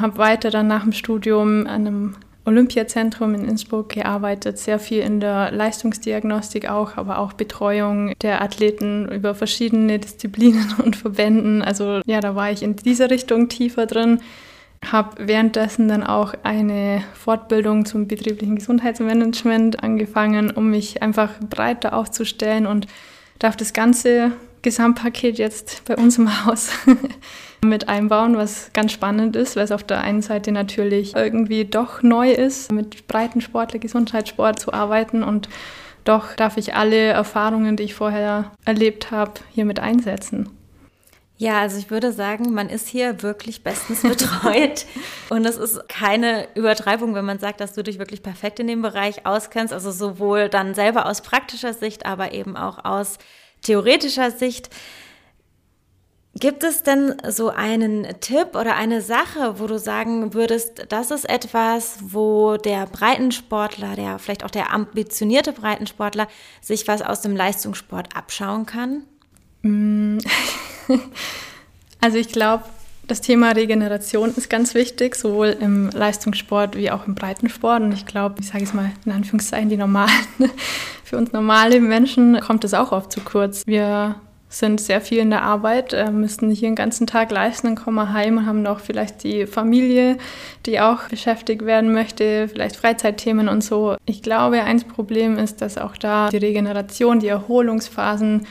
habe 0.00 0.18
weiter 0.18 0.50
dann 0.50 0.66
nach 0.66 0.82
dem 0.82 0.92
Studium 0.92 1.66
an 1.66 1.86
einem 1.86 2.16
Olympiazentrum 2.44 3.34
in 3.34 3.44
Innsbruck 3.44 3.90
gearbeitet, 3.90 4.58
sehr 4.58 4.78
viel 4.78 5.00
in 5.00 5.20
der 5.20 5.50
Leistungsdiagnostik 5.52 6.68
auch, 6.68 6.96
aber 6.96 7.18
auch 7.18 7.34
Betreuung 7.34 8.12
der 8.22 8.42
Athleten 8.42 9.10
über 9.10 9.34
verschiedene 9.34 9.98
Disziplinen 9.98 10.74
und 10.84 10.96
Verbänden. 10.96 11.62
Also 11.62 12.00
ja, 12.06 12.20
da 12.20 12.34
war 12.34 12.50
ich 12.50 12.62
in 12.62 12.76
dieser 12.76 13.10
Richtung 13.10 13.48
tiefer 13.48 13.86
drin. 13.86 14.20
Habe 14.90 15.26
währenddessen 15.26 15.88
dann 15.88 16.02
auch 16.02 16.32
eine 16.42 17.02
Fortbildung 17.12 17.84
zum 17.84 18.08
betrieblichen 18.08 18.56
Gesundheitsmanagement 18.56 19.82
angefangen, 19.82 20.50
um 20.50 20.70
mich 20.70 21.02
einfach 21.02 21.32
breiter 21.50 21.92
aufzustellen 21.92 22.66
und 22.66 22.86
darf 23.38 23.56
das 23.56 23.74
ganze 23.74 24.32
Gesamtpaket 24.62 25.38
jetzt 25.38 25.84
bei 25.86 25.96
uns 25.96 26.18
im 26.18 26.44
Haus 26.44 26.70
mit 27.64 27.88
einbauen, 27.88 28.36
was 28.36 28.70
ganz 28.72 28.92
spannend 28.92 29.36
ist, 29.36 29.56
weil 29.56 29.64
es 29.64 29.72
auf 29.72 29.84
der 29.84 30.02
einen 30.02 30.22
Seite 30.22 30.52
natürlich 30.52 31.14
irgendwie 31.14 31.64
doch 31.64 32.02
neu 32.02 32.30
ist, 32.30 32.70
mit 32.72 33.06
Breitensportler, 33.06 33.78
Gesundheitssport 33.78 34.58
zu 34.58 34.72
arbeiten 34.72 35.22
und 35.22 35.48
doch 36.04 36.34
darf 36.34 36.56
ich 36.56 36.74
alle 36.74 37.08
Erfahrungen, 37.08 37.76
die 37.76 37.84
ich 37.84 37.94
vorher 37.94 38.52
erlebt 38.64 39.10
habe, 39.10 39.34
hier 39.50 39.64
mit 39.64 39.80
einsetzen. 39.80 40.48
Ja, 41.40 41.60
also 41.60 41.78
ich 41.78 41.90
würde 41.90 42.12
sagen, 42.12 42.52
man 42.52 42.68
ist 42.68 42.86
hier 42.86 43.22
wirklich 43.22 43.64
bestens 43.64 44.02
betreut. 44.02 44.84
und 45.30 45.46
es 45.46 45.56
ist 45.56 45.88
keine 45.88 46.46
Übertreibung, 46.54 47.14
wenn 47.14 47.24
man 47.24 47.38
sagt, 47.38 47.62
dass 47.62 47.72
du 47.72 47.82
dich 47.82 47.98
wirklich 47.98 48.22
perfekt 48.22 48.60
in 48.60 48.66
dem 48.66 48.82
Bereich 48.82 49.24
auskennst. 49.24 49.72
Also 49.72 49.90
sowohl 49.90 50.50
dann 50.50 50.74
selber 50.74 51.06
aus 51.06 51.22
praktischer 51.22 51.72
Sicht, 51.72 52.04
aber 52.04 52.32
eben 52.32 52.58
auch 52.58 52.84
aus 52.84 53.16
theoretischer 53.62 54.30
Sicht. 54.30 54.70
Gibt 56.34 56.62
es 56.62 56.84
denn 56.84 57.20
so 57.28 57.50
einen 57.50 58.06
Tipp 58.20 58.54
oder 58.54 58.76
eine 58.76 59.02
Sache, 59.02 59.58
wo 59.58 59.66
du 59.66 59.78
sagen 59.78 60.32
würdest, 60.32 60.86
das 60.88 61.10
ist 61.10 61.28
etwas, 61.28 61.98
wo 62.02 62.56
der 62.56 62.86
Breitensportler, 62.86 63.96
der 63.96 64.18
vielleicht 64.20 64.44
auch 64.44 64.50
der 64.50 64.72
ambitionierte 64.72 65.52
Breitensportler 65.52 66.28
sich 66.60 66.86
was 66.86 67.02
aus 67.02 67.20
dem 67.20 67.36
Leistungssport 67.36 68.16
abschauen 68.16 68.64
kann? 68.66 69.02
Mm. 69.62 70.18
Also 72.02 72.16
ich 72.16 72.28
glaube, 72.28 72.64
das 73.10 73.20
Thema 73.20 73.50
Regeneration 73.50 74.32
ist 74.36 74.48
ganz 74.48 74.74
wichtig, 74.74 75.16
sowohl 75.16 75.56
im 75.60 75.90
Leistungssport 75.90 76.76
wie 76.76 76.92
auch 76.92 77.08
im 77.08 77.16
Breitensport. 77.16 77.82
Und 77.82 77.92
ich 77.92 78.06
glaube, 78.06 78.36
ich 78.40 78.46
sage 78.46 78.62
es 78.62 78.72
mal 78.72 78.92
in 79.04 79.10
Anführungszeichen, 79.10 79.68
die 79.68 79.76
normalen, 79.76 80.10
für 81.04 81.16
uns 81.16 81.32
normale 81.32 81.80
Menschen 81.80 82.40
kommt 82.40 82.62
es 82.64 82.72
auch 82.72 82.92
oft 82.92 83.10
zu 83.10 83.20
kurz. 83.20 83.66
Wir 83.66 84.14
sind 84.48 84.80
sehr 84.80 85.00
viel 85.00 85.18
in 85.18 85.30
der 85.30 85.42
Arbeit, 85.42 85.92
äh, 85.92 86.10
müssten 86.10 86.50
hier 86.50 86.68
den 86.68 86.76
ganzen 86.76 87.06
Tag 87.06 87.30
leisten, 87.30 87.68
dann 87.68 87.76
kommen 87.76 87.96
wir 87.96 88.12
heim 88.12 88.38
und 88.38 88.46
haben 88.46 88.62
noch 88.62 88.80
vielleicht 88.80 89.22
die 89.22 89.46
Familie, 89.46 90.18
die 90.66 90.80
auch 90.80 91.08
beschäftigt 91.08 91.64
werden 91.64 91.92
möchte, 91.92 92.48
vielleicht 92.48 92.76
Freizeitthemen 92.76 93.48
und 93.48 93.62
so. 93.62 93.96
Ich 94.06 94.22
glaube, 94.22 94.62
ein 94.62 94.80
Problem 94.82 95.36
ist, 95.36 95.60
dass 95.62 95.78
auch 95.78 95.96
da 95.96 96.30
die 96.30 96.38
Regeneration, 96.38 97.20
die 97.20 97.28
Erholungsphasen 97.28 98.46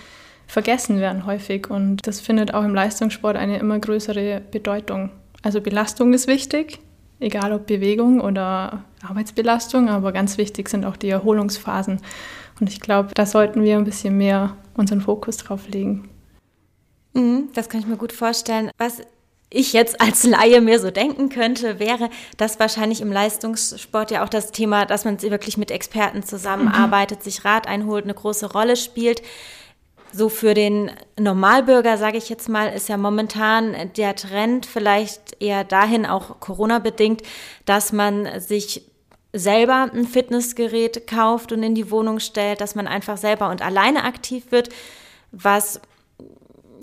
vergessen 0.50 1.00
werden 1.00 1.28
häufig 1.28 1.70
und 1.70 2.08
das 2.08 2.20
findet 2.20 2.56
auch 2.56 2.64
im 2.64 2.74
Leistungssport 2.74 3.38
eine 3.38 3.60
immer 3.60 3.78
größere 3.78 4.42
Bedeutung. 4.52 5.12
Also 5.44 5.62
Belastung 5.62 6.12
ist 6.14 6.28
wichtig, 6.28 6.80
egal 7.20 7.54
ob 7.54 7.68
Bewegung 7.68 8.20
oder 8.20 8.84
Arbeitsbelastung, 9.08 9.90
aber 9.90 10.12
ganz 10.12 10.40
wichtig 10.40 10.68
sind 10.68 10.86
auch 10.86 10.98
die 10.98 11.10
Erholungsphasen. 11.10 12.02
Und 12.60 12.70
ich 12.70 12.82
glaube, 12.82 13.12
da 13.14 13.28
sollten 13.28 13.64
wir 13.64 13.78
ein 13.78 13.86
bisschen 13.86 14.18
mehr 14.18 14.58
unseren 14.74 15.02
Fokus 15.02 15.38
drauf 15.38 15.70
legen. 15.70 16.10
Mhm, 17.14 17.50
das 17.54 17.70
kann 17.70 17.82
ich 17.82 17.88
mir 17.88 17.98
gut 17.98 18.12
vorstellen. 18.12 18.72
Was 18.80 19.02
ich 19.52 19.72
jetzt 19.74 20.02
als 20.02 20.24
Laie 20.24 20.62
mir 20.62 20.80
so 20.80 20.90
denken 20.90 21.30
könnte, 21.30 21.80
wäre, 21.80 22.10
dass 22.38 22.60
wahrscheinlich 22.60 23.02
im 23.02 23.12
Leistungssport 23.12 24.10
ja 24.10 24.24
auch 24.24 24.30
das 24.30 24.52
Thema, 24.52 24.88
dass 24.88 25.06
man 25.06 25.22
wirklich 25.22 25.58
mit 25.58 25.70
Experten 25.70 26.24
zusammenarbeitet, 26.24 27.20
mhm. 27.20 27.24
sich 27.24 27.46
Rat 27.46 27.68
einholt, 27.68 28.06
eine 28.06 28.16
große 28.16 28.52
Rolle 28.52 28.76
spielt. 28.76 29.22
So 30.12 30.30
für 30.30 30.54
den 30.54 30.92
Normalbürger, 31.20 31.98
sage 31.98 32.18
ich 32.18 32.30
jetzt 32.30 32.50
mal, 32.50 32.68
ist 32.68 32.90
ja 32.90 32.98
momentan 32.98 33.76
der 33.96 34.16
Trend 34.16 34.66
vielleicht 34.66 35.42
eher 35.42 35.64
dahin, 35.64 36.06
auch 36.06 36.40
Corona 36.40 36.80
bedingt, 36.80 37.22
dass 37.66 37.94
man 37.94 38.40
sich 38.40 38.84
selber 39.34 39.90
ein 39.94 40.08
Fitnessgerät 40.08 41.06
kauft 41.06 41.52
und 41.52 41.62
in 41.62 41.76
die 41.76 41.92
Wohnung 41.92 42.20
stellt, 42.20 42.62
dass 42.62 42.74
man 42.74 42.88
einfach 42.88 43.18
selber 43.18 43.50
und 43.50 43.62
alleine 43.62 44.04
aktiv 44.04 44.52
wird, 44.52 44.70
was 45.32 45.80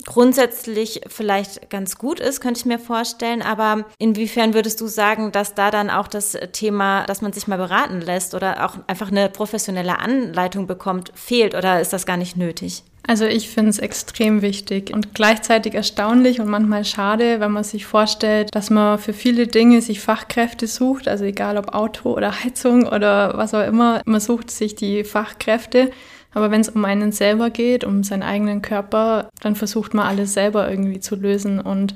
grundsätzlich 0.07 1.01
vielleicht 1.07 1.69
ganz 1.69 1.97
gut 1.97 2.19
ist, 2.19 2.41
könnte 2.41 2.59
ich 2.61 2.65
mir 2.65 2.79
vorstellen. 2.79 3.43
Aber 3.43 3.85
inwiefern 3.99 4.55
würdest 4.55 4.81
du 4.81 4.87
sagen, 4.87 5.31
dass 5.31 5.53
da 5.53 5.69
dann 5.69 5.91
auch 5.91 6.07
das 6.07 6.35
Thema, 6.53 7.05
dass 7.05 7.21
man 7.21 7.33
sich 7.33 7.47
mal 7.47 7.57
beraten 7.57 8.01
lässt 8.01 8.33
oder 8.33 8.65
auch 8.65 8.77
einfach 8.87 9.11
eine 9.11 9.29
professionelle 9.29 9.99
Anleitung 9.99 10.65
bekommt, 10.65 11.11
fehlt 11.13 11.53
oder 11.53 11.79
ist 11.79 11.93
das 11.93 12.05
gar 12.05 12.17
nicht 12.17 12.37
nötig? 12.37 12.83
Also 13.09 13.23
ich 13.23 13.49
finde 13.49 13.69
es 13.69 13.79
extrem 13.79 14.41
wichtig 14.41 14.91
und 14.93 15.13
gleichzeitig 15.15 15.73
erstaunlich 15.73 16.41
und 16.41 16.49
manchmal 16.49 16.83
schade, 16.83 17.39
wenn 17.39 17.53
man 17.53 17.63
sich 17.63 17.85
vorstellt, 17.85 18.49
dass 18.53 18.69
man 18.69 18.99
für 18.99 19.13
viele 19.13 19.47
Dinge 19.47 19.81
sich 19.81 20.01
Fachkräfte 20.01 20.67
sucht, 20.67 21.07
also 21.07 21.23
egal 21.23 21.57
ob 21.57 21.73
Auto 21.73 22.11
oder 22.13 22.43
Heizung 22.43 22.85
oder 22.85 23.37
was 23.37 23.53
auch 23.53 23.65
immer, 23.65 24.01
man 24.05 24.19
sucht 24.19 24.51
sich 24.51 24.75
die 24.75 25.05
Fachkräfte. 25.05 25.89
Aber 26.37 26.51
wenn 26.51 26.61
es 26.61 26.69
um 26.69 26.85
einen 26.85 27.11
selber 27.11 27.49
geht, 27.49 27.83
um 27.83 28.03
seinen 28.03 28.21
eigenen 28.21 28.61
Körper, 28.61 29.27
dann 29.41 29.55
versucht 29.55 29.95
man 29.95 30.05
alles 30.05 30.35
selber 30.35 30.69
irgendwie 30.69 30.99
zu 30.99 31.15
lösen. 31.15 31.59
Und 31.59 31.95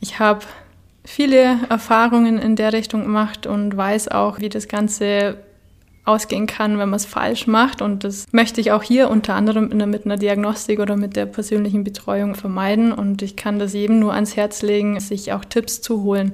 ich 0.00 0.18
habe 0.18 0.40
viele 1.04 1.56
Erfahrungen 1.68 2.40
in 2.40 2.56
der 2.56 2.72
Richtung 2.72 3.02
gemacht 3.02 3.46
und 3.46 3.76
weiß 3.76 4.08
auch, 4.08 4.40
wie 4.40 4.48
das 4.48 4.66
Ganze 4.66 5.36
ausgehen 6.04 6.48
kann, 6.48 6.80
wenn 6.80 6.88
man 6.88 6.96
es 6.96 7.04
falsch 7.04 7.46
macht. 7.46 7.80
Und 7.80 8.02
das 8.02 8.26
möchte 8.32 8.60
ich 8.60 8.72
auch 8.72 8.82
hier 8.82 9.08
unter 9.08 9.36
anderem 9.36 9.68
mit 9.88 10.04
einer 10.04 10.16
Diagnostik 10.16 10.80
oder 10.80 10.96
mit 10.96 11.14
der 11.14 11.26
persönlichen 11.26 11.84
Betreuung 11.84 12.34
vermeiden. 12.34 12.90
Und 12.90 13.22
ich 13.22 13.36
kann 13.36 13.60
das 13.60 13.72
jedem 13.72 14.00
nur 14.00 14.14
ans 14.14 14.34
Herz 14.34 14.62
legen, 14.62 14.98
sich 14.98 15.32
auch 15.32 15.44
Tipps 15.44 15.80
zu 15.80 16.02
holen. 16.02 16.32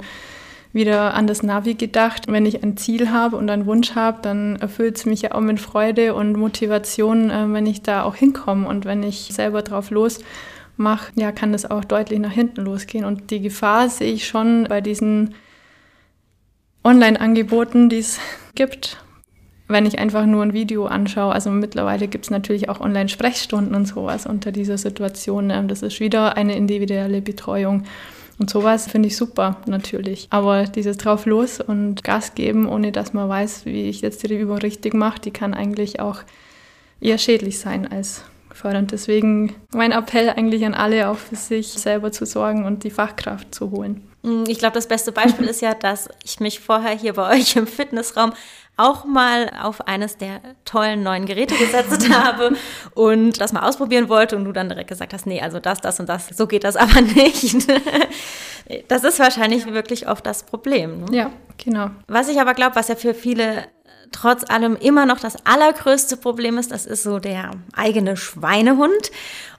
Wieder 0.77 1.15
an 1.15 1.27
das 1.27 1.43
Navi 1.43 1.73
gedacht. 1.73 2.25
Wenn 2.29 2.45
ich 2.45 2.63
ein 2.63 2.77
Ziel 2.77 3.11
habe 3.11 3.39
und 3.39 3.49
einen 3.49 3.65
Wunsch 3.65 3.95
habe, 3.95 4.19
dann 4.21 4.57
erfüllt 4.57 4.99
es 4.99 5.07
mich 5.07 5.23
ja 5.23 5.33
auch 5.33 5.41
mit 5.41 5.59
Freude 5.59 6.15
und 6.15 6.37
Motivation, 6.37 7.31
äh, 7.31 7.51
wenn 7.51 7.65
ich 7.65 7.81
da 7.81 8.03
auch 8.03 8.15
hinkomme. 8.15 8.69
Und 8.69 8.85
wenn 8.85 9.03
ich 9.03 9.31
selber 9.33 9.63
drauf 9.63 9.91
los 9.91 10.21
mache, 10.77 11.13
ja, 11.15 11.33
kann 11.33 11.53
das 11.53 11.65
auch 11.65 11.83
deutlich 11.83 12.19
nach 12.19 12.31
hinten 12.31 12.61
losgehen. 12.61 13.07
Und 13.07 13.31
die 13.31 13.41
Gefahr 13.41 13.89
sehe 13.89 14.13
ich 14.13 14.29
schon 14.29 14.67
bei 14.69 14.83
diesen 14.83 15.35
Online-Angeboten, 16.85 17.89
die 17.89 18.01
es 18.01 18.21
gibt, 18.55 18.99
wenn 19.69 19.87
ich 19.87 19.99
einfach 19.99 20.27
nur 20.27 20.43
ein 20.43 20.53
Video 20.53 20.85
anschaue, 20.85 21.33
also 21.33 21.49
mittlerweile 21.49 22.07
gibt 22.07 22.27
es 22.27 22.31
natürlich 22.31 22.69
auch 22.69 22.81
Online-Sprechstunden 22.81 23.75
und 23.75 23.87
sowas 23.87 24.27
unter 24.27 24.53
dieser 24.53 24.77
Situation. 24.77 25.49
Ähm, 25.49 25.69
das 25.69 25.81
ist 25.81 26.01
wieder 26.01 26.37
eine 26.37 26.55
individuelle 26.55 27.23
Betreuung. 27.23 27.85
Und 28.39 28.51
sowas 28.51 28.87
finde 28.87 29.09
ich 29.09 29.17
super, 29.17 29.57
natürlich. 29.67 30.27
Aber 30.31 30.65
dieses 30.65 30.99
drauf 30.99 31.27
los 31.27 31.61
und 31.61 32.05
Gas 32.05 32.35
geben, 32.35 32.69
ohne 32.69 32.93
dass 32.93 33.13
man 33.13 33.29
weiß, 33.29 33.65
wie 33.65 33.89
ich 33.89 34.03
jetzt 34.03 34.23
die 34.23 34.35
Übung 34.35 34.59
richtig 34.59 34.95
mache, 34.95 35.21
die 35.21 35.31
kann 35.31 35.55
eigentlich 35.55 36.01
auch 36.01 36.21
eher 37.01 37.19
schädlich 37.19 37.59
sein 37.59 37.91
als 37.91 38.25
fördernd. 38.53 38.93
Deswegen 38.93 39.55
mein 39.73 39.93
Appell 39.93 40.31
eigentlich 40.31 40.65
an 40.67 40.75
alle, 40.75 41.09
auch 41.09 41.17
für 41.17 41.37
sich 41.37 41.69
selber 41.69 42.13
zu 42.13 42.27
sorgen 42.27 42.65
und 42.65 42.85
die 42.85 42.91
Fachkraft 42.91 43.55
zu 43.55 43.71
holen. 43.71 44.03
Mm, 44.23 44.45
ich 44.49 44.59
glaube, 44.59 44.75
das 44.75 44.89
beste 44.89 45.13
Beispiel 45.13 45.47
ist 45.49 45.63
ja, 45.63 45.75
dass 45.75 46.09
ich 46.25 46.41
mich 46.41 46.61
vorher 46.61 46.97
hier 46.97 47.15
bei 47.15 47.37
euch 47.37 47.57
im 47.57 47.67
Fitnessraum 47.67 48.33
auch 48.77 49.05
mal 49.05 49.51
auf 49.63 49.87
eines 49.89 50.19
der 50.19 50.41
tollen 50.65 51.03
neuen 51.03 51.27
Geräte 51.27 51.55
gesetzt 51.57 52.11
habe 52.15 52.57
und 52.95 53.41
das 53.41 53.53
mal 53.53 53.67
ausprobieren 53.67 54.09
wollte 54.09 54.37
und 54.37 54.45
du 54.45 54.53
dann 54.53 54.69
direkt 54.69 54.89
gesagt 54.89 55.13
hast, 55.13 55.27
nee, 55.27 55.41
also 55.41 55.61
das, 55.61 55.81
das 55.81 55.99
und 56.01 56.09
das, 56.09 56.29
so 56.29 56.47
geht 56.47 56.65
das 56.65 56.77
aber 56.77 57.01
nicht. 57.01 57.67
Das 58.89 59.05
ist 59.05 59.19
wahrscheinlich 59.19 59.67
wirklich 59.67 60.09
oft 60.09 60.27
das 60.27 60.43
Problem. 60.43 61.05
Ne? 61.05 61.17
Ja, 61.17 61.31
genau. 61.57 61.91
Was 62.09 62.29
ich 62.29 62.41
aber 62.41 62.55
glaube, 62.55 62.77
was 62.77 62.89
ja 62.89 62.97
für 62.97 63.15
viele 63.15 63.65
trotz 64.13 64.49
allem 64.49 64.77
immer 64.77 65.07
noch 65.07 65.21
das 65.21 65.37
allergrößte 65.45 66.17
Problem 66.17 66.59
ist, 66.59 66.71
das 66.71 66.87
ist 66.87 67.03
so 67.03 67.19
der 67.19 67.53
eigene 67.75 68.17
Schweinehund. 68.17 69.11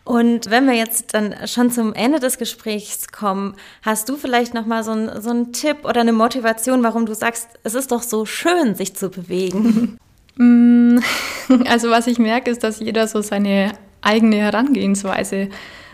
Und 0.07 0.49
wenn 0.49 0.65
wir 0.67 0.73
jetzt 0.73 1.13
dann 1.13 1.35
schon 1.47 1.69
zum 1.69 1.93
Ende 1.93 2.21
des 2.21 2.37
Gesprächs 2.37 3.09
kommen, 3.09 3.55
hast 3.81 4.07
du 4.07 4.15
vielleicht 4.15 4.53
noch 4.53 4.65
mal 4.65 4.81
so, 4.81 4.93
so 5.19 5.31
einen 5.31 5.51
Tipp 5.51 5.83
oder 5.83 5.99
eine 5.99 6.13
Motivation, 6.13 6.81
warum 6.81 7.05
du 7.05 7.13
sagst, 7.13 7.49
es 7.63 7.75
ist 7.75 7.91
doch 7.91 8.01
so 8.01 8.25
schön, 8.25 8.73
sich 8.75 8.95
zu 8.95 9.09
bewegen? 9.09 9.99
Mm, 10.39 10.99
also 11.67 11.89
was 11.89 12.05
ich 12.05 12.19
merke, 12.19 12.51
ist, 12.51 12.63
dass 12.63 12.79
jeder 12.79 13.07
so 13.07 13.21
seine 13.21 13.71
eigene 14.01 14.35
Herangehensweise 14.35 15.49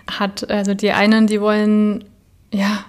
hat. 0.05 0.49
Also 0.51 0.73
die 0.73 0.91
einen, 0.91 1.27
die 1.27 1.39
wollen 1.39 2.03
ja 2.51 2.83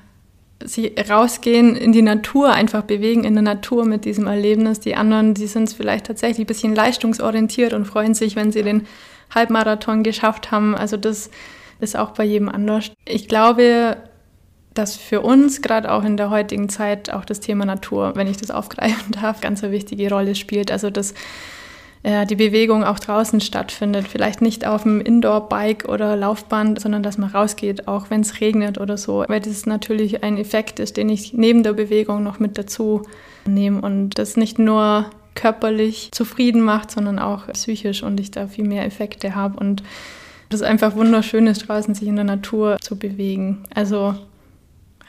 sie 0.64 0.94
rausgehen 1.08 1.76
in 1.76 1.92
die 1.92 2.02
Natur, 2.02 2.52
einfach 2.52 2.82
bewegen 2.82 3.24
in 3.24 3.34
der 3.34 3.42
Natur 3.42 3.84
mit 3.84 4.04
diesem 4.04 4.26
Erlebnis. 4.26 4.80
Die 4.80 4.96
anderen, 4.96 5.34
die 5.34 5.46
sind 5.46 5.72
vielleicht 5.72 6.06
tatsächlich 6.06 6.40
ein 6.40 6.46
bisschen 6.46 6.74
leistungsorientiert 6.74 7.72
und 7.74 7.84
freuen 7.84 8.14
sich, 8.14 8.34
wenn 8.34 8.50
sie 8.50 8.62
den 8.62 8.86
Halbmarathon 9.34 10.02
geschafft 10.02 10.50
haben. 10.50 10.74
Also 10.74 10.96
das 10.96 11.30
ist 11.80 11.96
auch 11.96 12.10
bei 12.10 12.24
jedem 12.24 12.48
anders. 12.48 12.90
Ich 13.06 13.28
glaube, 13.28 13.96
dass 14.72 14.96
für 14.96 15.20
uns 15.20 15.62
gerade 15.62 15.92
auch 15.92 16.04
in 16.04 16.16
der 16.16 16.30
heutigen 16.30 16.68
Zeit 16.68 17.10
auch 17.10 17.24
das 17.24 17.40
Thema 17.40 17.64
Natur, 17.64 18.12
wenn 18.16 18.26
ich 18.26 18.38
das 18.38 18.50
aufgreifen 18.50 19.12
darf, 19.12 19.40
ganz 19.40 19.62
eine 19.62 19.72
wichtige 19.72 20.08
Rolle 20.08 20.34
spielt. 20.34 20.72
Also 20.72 20.90
dass 20.90 21.14
äh, 22.04 22.26
die 22.26 22.36
Bewegung 22.36 22.84
auch 22.84 22.98
draußen 22.98 23.40
stattfindet. 23.40 24.06
Vielleicht 24.06 24.42
nicht 24.42 24.66
auf 24.66 24.82
dem 24.82 25.00
Indoor-Bike 25.00 25.88
oder 25.88 26.16
Laufband, 26.16 26.78
sondern 26.78 27.02
dass 27.02 27.18
man 27.18 27.30
rausgeht, 27.30 27.88
auch 27.88 28.10
wenn 28.10 28.20
es 28.20 28.40
regnet 28.40 28.78
oder 28.78 28.96
so. 28.98 29.24
Weil 29.26 29.40
das 29.40 29.64
natürlich 29.64 30.22
ein 30.22 30.36
Effekt 30.36 30.78
ist, 30.78 30.98
den 30.98 31.08
ich 31.08 31.32
neben 31.32 31.62
der 31.62 31.72
Bewegung 31.72 32.22
noch 32.22 32.38
mit 32.38 32.58
dazu 32.58 33.02
nehme. 33.46 33.80
Und 33.80 34.18
das 34.18 34.36
nicht 34.36 34.58
nur 34.58 35.06
körperlich 35.34 36.10
zufrieden 36.12 36.60
macht, 36.60 36.90
sondern 36.90 37.18
auch 37.18 37.48
psychisch 37.48 38.02
und 38.02 38.20
ich 38.20 38.30
da 38.30 38.46
viel 38.48 38.64
mehr 38.64 38.84
Effekte 38.84 39.34
habe. 39.34 39.58
Und 39.58 39.82
das 40.50 40.60
ist 40.60 40.66
einfach 40.66 40.94
wunderschön 40.96 41.46
ist, 41.46 41.66
draußen 41.66 41.94
sich 41.94 42.06
in 42.06 42.16
der 42.16 42.26
Natur 42.26 42.76
zu 42.82 42.96
bewegen. 42.98 43.64
Also 43.74 44.14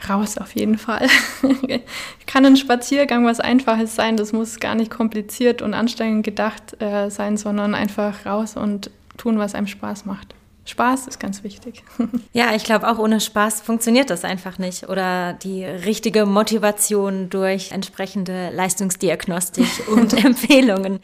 raus 0.09 0.37
auf 0.37 0.55
jeden 0.55 0.77
Fall. 0.77 1.07
Kann 2.25 2.45
ein 2.45 2.57
Spaziergang 2.57 3.25
was 3.25 3.39
Einfaches 3.39 3.95
sein, 3.95 4.17
das 4.17 4.33
muss 4.33 4.59
gar 4.59 4.75
nicht 4.75 4.91
kompliziert 4.91 5.61
und 5.61 5.73
anstrengend 5.73 6.25
gedacht 6.25 6.81
äh, 6.81 7.09
sein, 7.09 7.37
sondern 7.37 7.75
einfach 7.75 8.25
raus 8.25 8.55
und 8.57 8.91
tun, 9.17 9.39
was 9.39 9.55
einem 9.55 9.67
Spaß 9.67 10.05
macht. 10.05 10.35
Spaß 10.65 11.07
ist 11.07 11.19
ganz 11.19 11.43
wichtig. 11.43 11.83
Ja, 12.33 12.53
ich 12.53 12.65
glaube, 12.65 12.89
auch 12.89 12.97
ohne 12.97 13.21
Spaß 13.21 13.61
funktioniert 13.61 14.09
das 14.09 14.25
einfach 14.25 14.57
nicht. 14.57 14.89
Oder 14.89 15.33
die 15.33 15.63
richtige 15.63 16.25
Motivation 16.25 17.29
durch 17.29 17.71
entsprechende 17.71 18.49
Leistungsdiagnostik 18.49 19.87
und 19.87 20.13
Empfehlungen. 20.25 20.99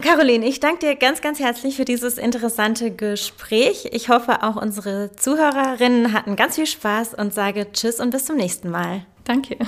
Caroline, 0.00 0.46
ich 0.46 0.60
danke 0.60 0.86
dir 0.86 0.94
ganz, 0.94 1.20
ganz 1.20 1.40
herzlich 1.40 1.76
für 1.76 1.84
dieses 1.84 2.18
interessante 2.18 2.92
Gespräch. 2.92 3.88
Ich 3.92 4.08
hoffe, 4.08 4.44
auch 4.44 4.54
unsere 4.54 5.10
Zuhörerinnen 5.16 6.12
hatten 6.12 6.36
ganz 6.36 6.54
viel 6.54 6.66
Spaß 6.66 7.14
und 7.14 7.34
sage 7.34 7.66
Tschüss 7.72 7.98
und 7.98 8.10
bis 8.10 8.24
zum 8.24 8.36
nächsten 8.36 8.70
Mal. 8.70 9.02
Danke. 9.24 9.56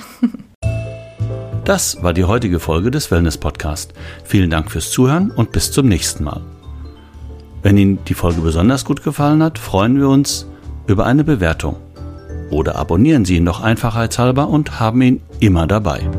Das 1.63 2.01
war 2.01 2.11
die 2.11 2.23
heutige 2.23 2.59
Folge 2.59 2.89
des 2.89 3.11
Wellness 3.11 3.37
Podcast. 3.37 3.93
Vielen 4.25 4.49
Dank 4.49 4.71
fürs 4.71 4.89
Zuhören 4.89 5.29
und 5.29 5.51
bis 5.51 5.71
zum 5.71 5.87
nächsten 5.87 6.23
Mal. 6.23 6.41
Wenn 7.61 7.77
Ihnen 7.77 8.03
die 8.05 8.15
Folge 8.15 8.41
besonders 8.41 8.83
gut 8.83 9.03
gefallen 9.03 9.43
hat, 9.43 9.59
freuen 9.59 9.99
wir 9.99 10.09
uns 10.09 10.47
über 10.87 11.05
eine 11.05 11.23
Bewertung. 11.23 11.77
Oder 12.49 12.77
abonnieren 12.77 13.25
Sie 13.25 13.37
ihn 13.37 13.43
noch 13.43 13.61
einfachheitshalber 13.61 14.49
und 14.49 14.79
haben 14.79 15.03
ihn 15.03 15.21
immer 15.39 15.67
dabei. 15.67 16.09